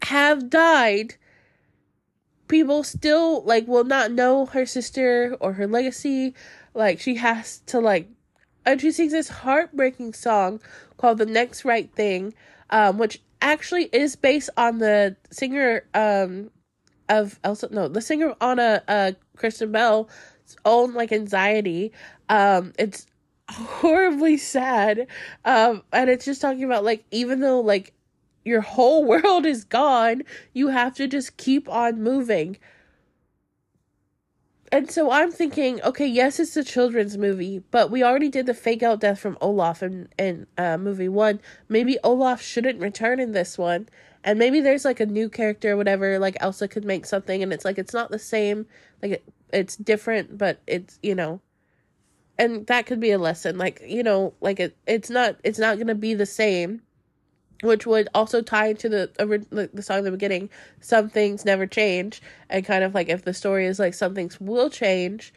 [0.02, 1.14] have died
[2.48, 6.34] people still like will not know her sister or her legacy
[6.74, 8.08] like she has to like
[8.68, 10.60] and she sings this heartbreaking song
[10.98, 12.34] called "The Next Right Thing,"
[12.68, 16.50] um, which actually is based on the singer um,
[17.08, 17.68] of Elsa.
[17.70, 20.08] No, the singer on a uh, Kristen Bell's
[20.66, 21.92] own like anxiety.
[22.28, 23.06] Um, it's
[23.50, 25.06] horribly sad,
[25.46, 27.94] um, and it's just talking about like even though like
[28.48, 30.22] your whole world is gone,
[30.52, 32.58] you have to just keep on moving
[34.70, 38.54] and so I'm thinking, okay, yes, it's a children's movie, but we already did the
[38.54, 41.40] fake out death from Olaf in in uh, movie one.
[41.68, 43.88] Maybe Olaf shouldn't return in this one,
[44.22, 46.18] and maybe there's like a new character or whatever.
[46.18, 48.66] Like Elsa could make something, and it's like it's not the same.
[49.02, 51.40] Like it, it's different, but it's you know,
[52.38, 53.56] and that could be a lesson.
[53.56, 56.82] Like you know, like it, it's not it's not gonna be the same
[57.62, 59.10] which would also tie into the
[59.72, 60.48] the song in the beginning
[60.80, 64.40] some things never change and kind of like if the story is like some things
[64.40, 65.32] will change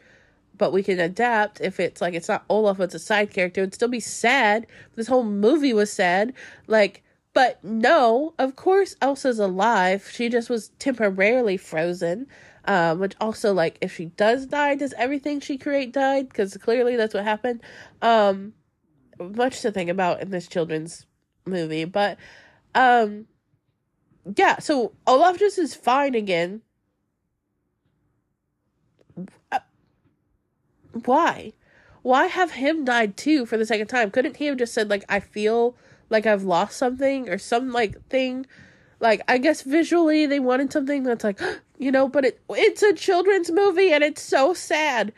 [0.58, 3.66] but we can adapt if it's like it's not olaf it's a side character it
[3.66, 4.68] would still be sad.
[4.96, 6.34] This whole movie was sad.
[6.68, 7.04] Like
[7.34, 10.08] but no of course elsa's alive.
[10.12, 12.28] She just was temporarily frozen
[12.66, 16.96] um which also like if she does die does everything she create die because clearly
[16.96, 17.62] that's what happened.
[18.04, 18.54] Um
[19.20, 21.08] much to think about in this children's
[21.46, 22.18] movie, but
[22.76, 23.28] um
[24.36, 26.62] yeah, so Olaf just is fine again.
[29.52, 29.60] Uh,
[31.06, 31.54] why?
[32.04, 34.12] Why have him died too for the second time?
[34.12, 35.76] Couldn't he have just said like I feel
[36.10, 38.46] like I've lost something or some like thing?
[39.00, 41.40] Like I guess visually they wanted something that's like
[41.78, 45.14] you know, but it it's a children's movie and it's so sad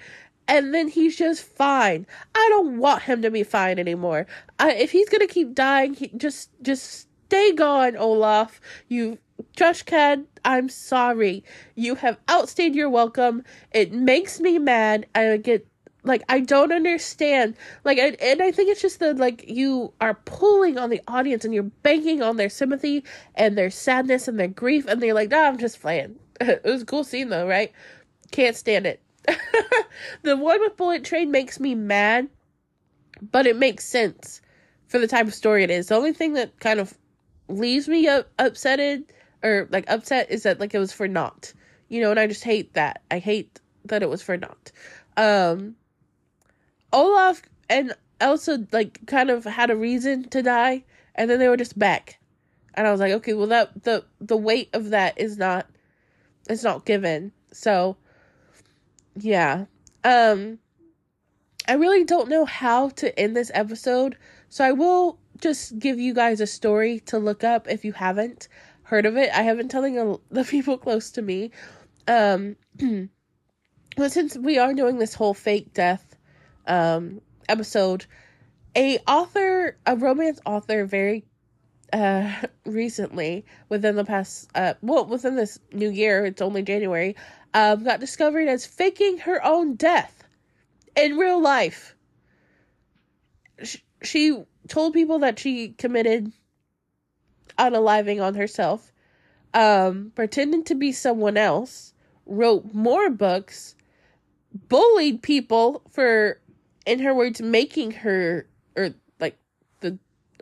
[0.48, 2.06] and then he's just fine.
[2.36, 4.28] I don't want him to be fine anymore.
[4.64, 8.62] I, if he's gonna keep dying, he, just just stay gone, Olaf.
[8.88, 9.18] You
[9.58, 11.44] Josh Gad, I'm sorry.
[11.76, 13.44] You have outstayed your welcome.
[13.74, 15.06] It makes me mad.
[15.14, 15.68] I get
[16.06, 17.56] like I don't understand.
[17.84, 21.44] Like and, and I think it's just that like you are pulling on the audience
[21.44, 23.04] and you're banking on their sympathy
[23.36, 26.18] and their sadness and their grief and they're like, nah, I'm just playing.
[26.40, 27.74] it was a cool scene though, right?
[28.32, 29.02] Can't stand it.
[30.22, 32.30] the one with Bullet Train makes me mad,
[33.30, 34.40] but it makes sense
[34.94, 35.88] for the type of story it is.
[35.88, 36.94] The only thing that kind of
[37.48, 39.06] leaves me up upsetted
[39.42, 41.52] or like upset is that like it was for naught.
[41.90, 43.02] You know, and I just hate that.
[43.10, 44.72] I hate that it was for naught.
[45.18, 45.76] Um
[46.92, 47.42] Olaf
[47.72, 50.84] and Elsa like kind of had a reason to die
[51.16, 52.20] and then they were just back.
[52.76, 55.66] And I was like, okay, well that the the weight of that is not
[56.48, 57.32] it's not given.
[57.52, 57.98] So
[59.16, 59.66] yeah.
[60.04, 60.60] Um
[61.68, 64.18] I really don't know how to end this episode,
[64.54, 68.50] so I will just give you guys a story to look up if you haven't
[68.84, 69.32] heard of it.
[69.34, 71.50] I have been telling a, the people close to me.
[72.08, 72.56] Um
[73.98, 76.16] but since we are doing this whole fake death
[76.68, 78.06] um, episode,
[78.76, 81.26] a author, a romance author, very
[81.92, 82.32] uh
[82.68, 87.16] recently within the past uh well within this new year it's only january
[87.54, 90.24] um got discovered as faking her own death
[90.96, 91.96] in real life
[94.04, 96.32] she told people that she committed
[97.58, 98.92] unaliving on herself
[99.54, 101.94] um pretending to be someone else
[102.26, 103.76] wrote more books
[104.70, 106.40] bullied people for
[106.86, 108.90] in her words making her or
[109.20, 109.38] like
[109.82, 109.98] the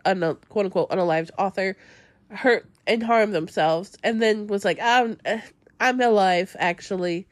[0.05, 1.75] un- quote unquote unalived author
[2.29, 5.17] hurt and harm themselves and then was like i'm
[5.81, 7.27] i'm alive actually.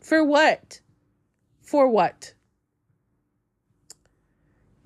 [0.00, 0.80] For what?
[1.60, 2.32] For what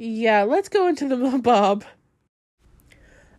[0.04, 1.84] yeah let's go into the mabob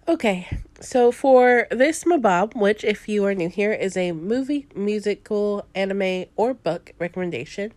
[0.07, 0.47] okay
[0.79, 6.23] so for this mabob which if you are new here is a movie musical anime
[6.37, 7.73] or book recommendation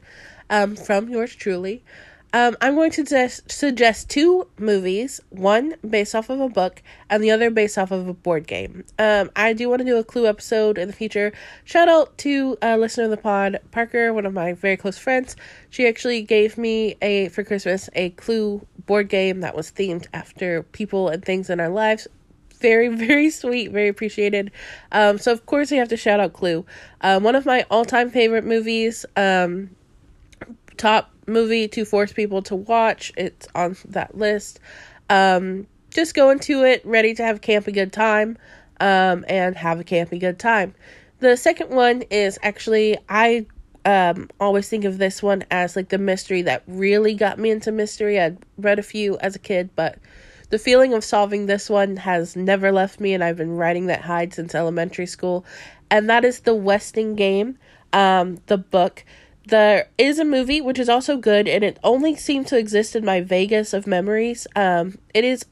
[0.50, 1.82] um, from yours truly
[2.36, 7.24] um, I'm going to just suggest two movies, one based off of a book and
[7.24, 8.84] the other based off of a board game.
[8.98, 11.32] Um, I do want to do a Clue episode in the future.
[11.64, 15.34] Shout out to a listener of the pod, Parker, one of my very close friends.
[15.70, 20.62] She actually gave me a for Christmas a Clue board game that was themed after
[20.62, 22.06] people and things in our lives.
[22.60, 24.50] Very, very sweet, very appreciated.
[24.92, 26.66] Um, so of course I have to shout out Clue.
[27.00, 29.06] Um, one of my all-time favorite movies.
[29.16, 29.70] Um,
[30.76, 33.12] top movie to force people to watch.
[33.16, 34.60] It's on that list.
[35.10, 38.38] Um, just go into it ready to have a campy good time
[38.80, 40.74] um, and have a campy good time.
[41.20, 43.46] The second one is actually, I
[43.84, 47.72] um, always think of this one as like the mystery that really got me into
[47.72, 48.20] mystery.
[48.20, 49.98] I'd read a few as a kid, but
[50.50, 54.02] the feeling of solving this one has never left me, and I've been riding that
[54.02, 55.44] hide since elementary school.
[55.90, 57.58] And that is the Westing game,
[57.92, 59.04] um, the book.
[59.46, 63.04] There is a movie which is also good, and it only seemed to exist in
[63.04, 64.48] my Vegas of memories.
[64.56, 65.46] Um, it is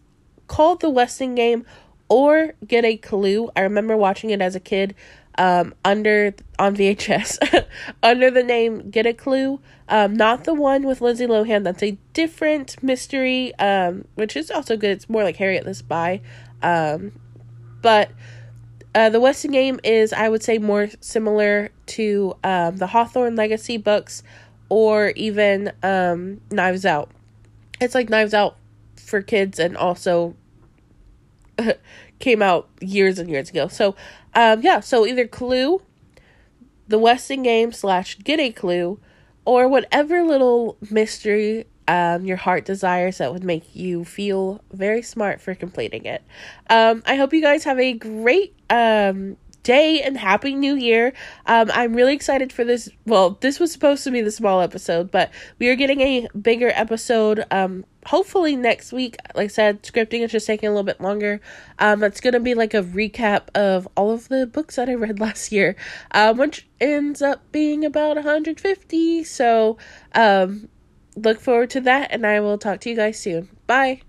[0.48, 1.64] called The Westing Game
[2.08, 3.50] or Get a Clue.
[3.54, 4.96] I remember watching it as a kid
[5.38, 7.66] um, under on VHS
[8.02, 9.60] under the name Get a Clue.
[9.88, 11.62] Um, not the one with Lindsay Lohan.
[11.62, 14.90] That's a different mystery, um, which is also good.
[14.90, 16.20] It's more like Harriet the Spy.
[16.62, 17.12] Um,
[17.80, 18.10] but
[18.94, 23.76] uh, the Westing game is, I would say, more similar to um, the Hawthorne Legacy
[23.76, 24.22] books
[24.68, 27.10] or even um, Knives Out.
[27.80, 28.56] It's like Knives Out
[28.96, 30.36] for kids and also
[32.18, 33.68] came out years and years ago.
[33.68, 33.96] So,
[34.34, 35.82] um, yeah, so either Clue,
[36.86, 39.00] the Westing game slash Get a Clue,
[39.44, 45.40] or whatever little mystery um, your heart desires that would make you feel very smart
[45.40, 46.22] for completing it.
[46.70, 51.12] Um, I hope you guys have a great um, day and happy new year.
[51.46, 52.88] Um, I'm really excited for this.
[53.06, 56.70] Well, this was supposed to be the small episode, but we are getting a bigger
[56.74, 57.44] episode.
[57.50, 59.16] Um, hopefully next week.
[59.34, 61.40] Like I said, scripting is just taking a little bit longer.
[61.78, 65.18] Um, it's gonna be like a recap of all of the books that I read
[65.26, 65.74] last year,
[66.12, 69.24] um, which ends up being about 150.
[69.24, 69.78] So,
[70.14, 70.68] um,
[71.16, 73.48] look forward to that, and I will talk to you guys soon.
[73.66, 74.02] Bye.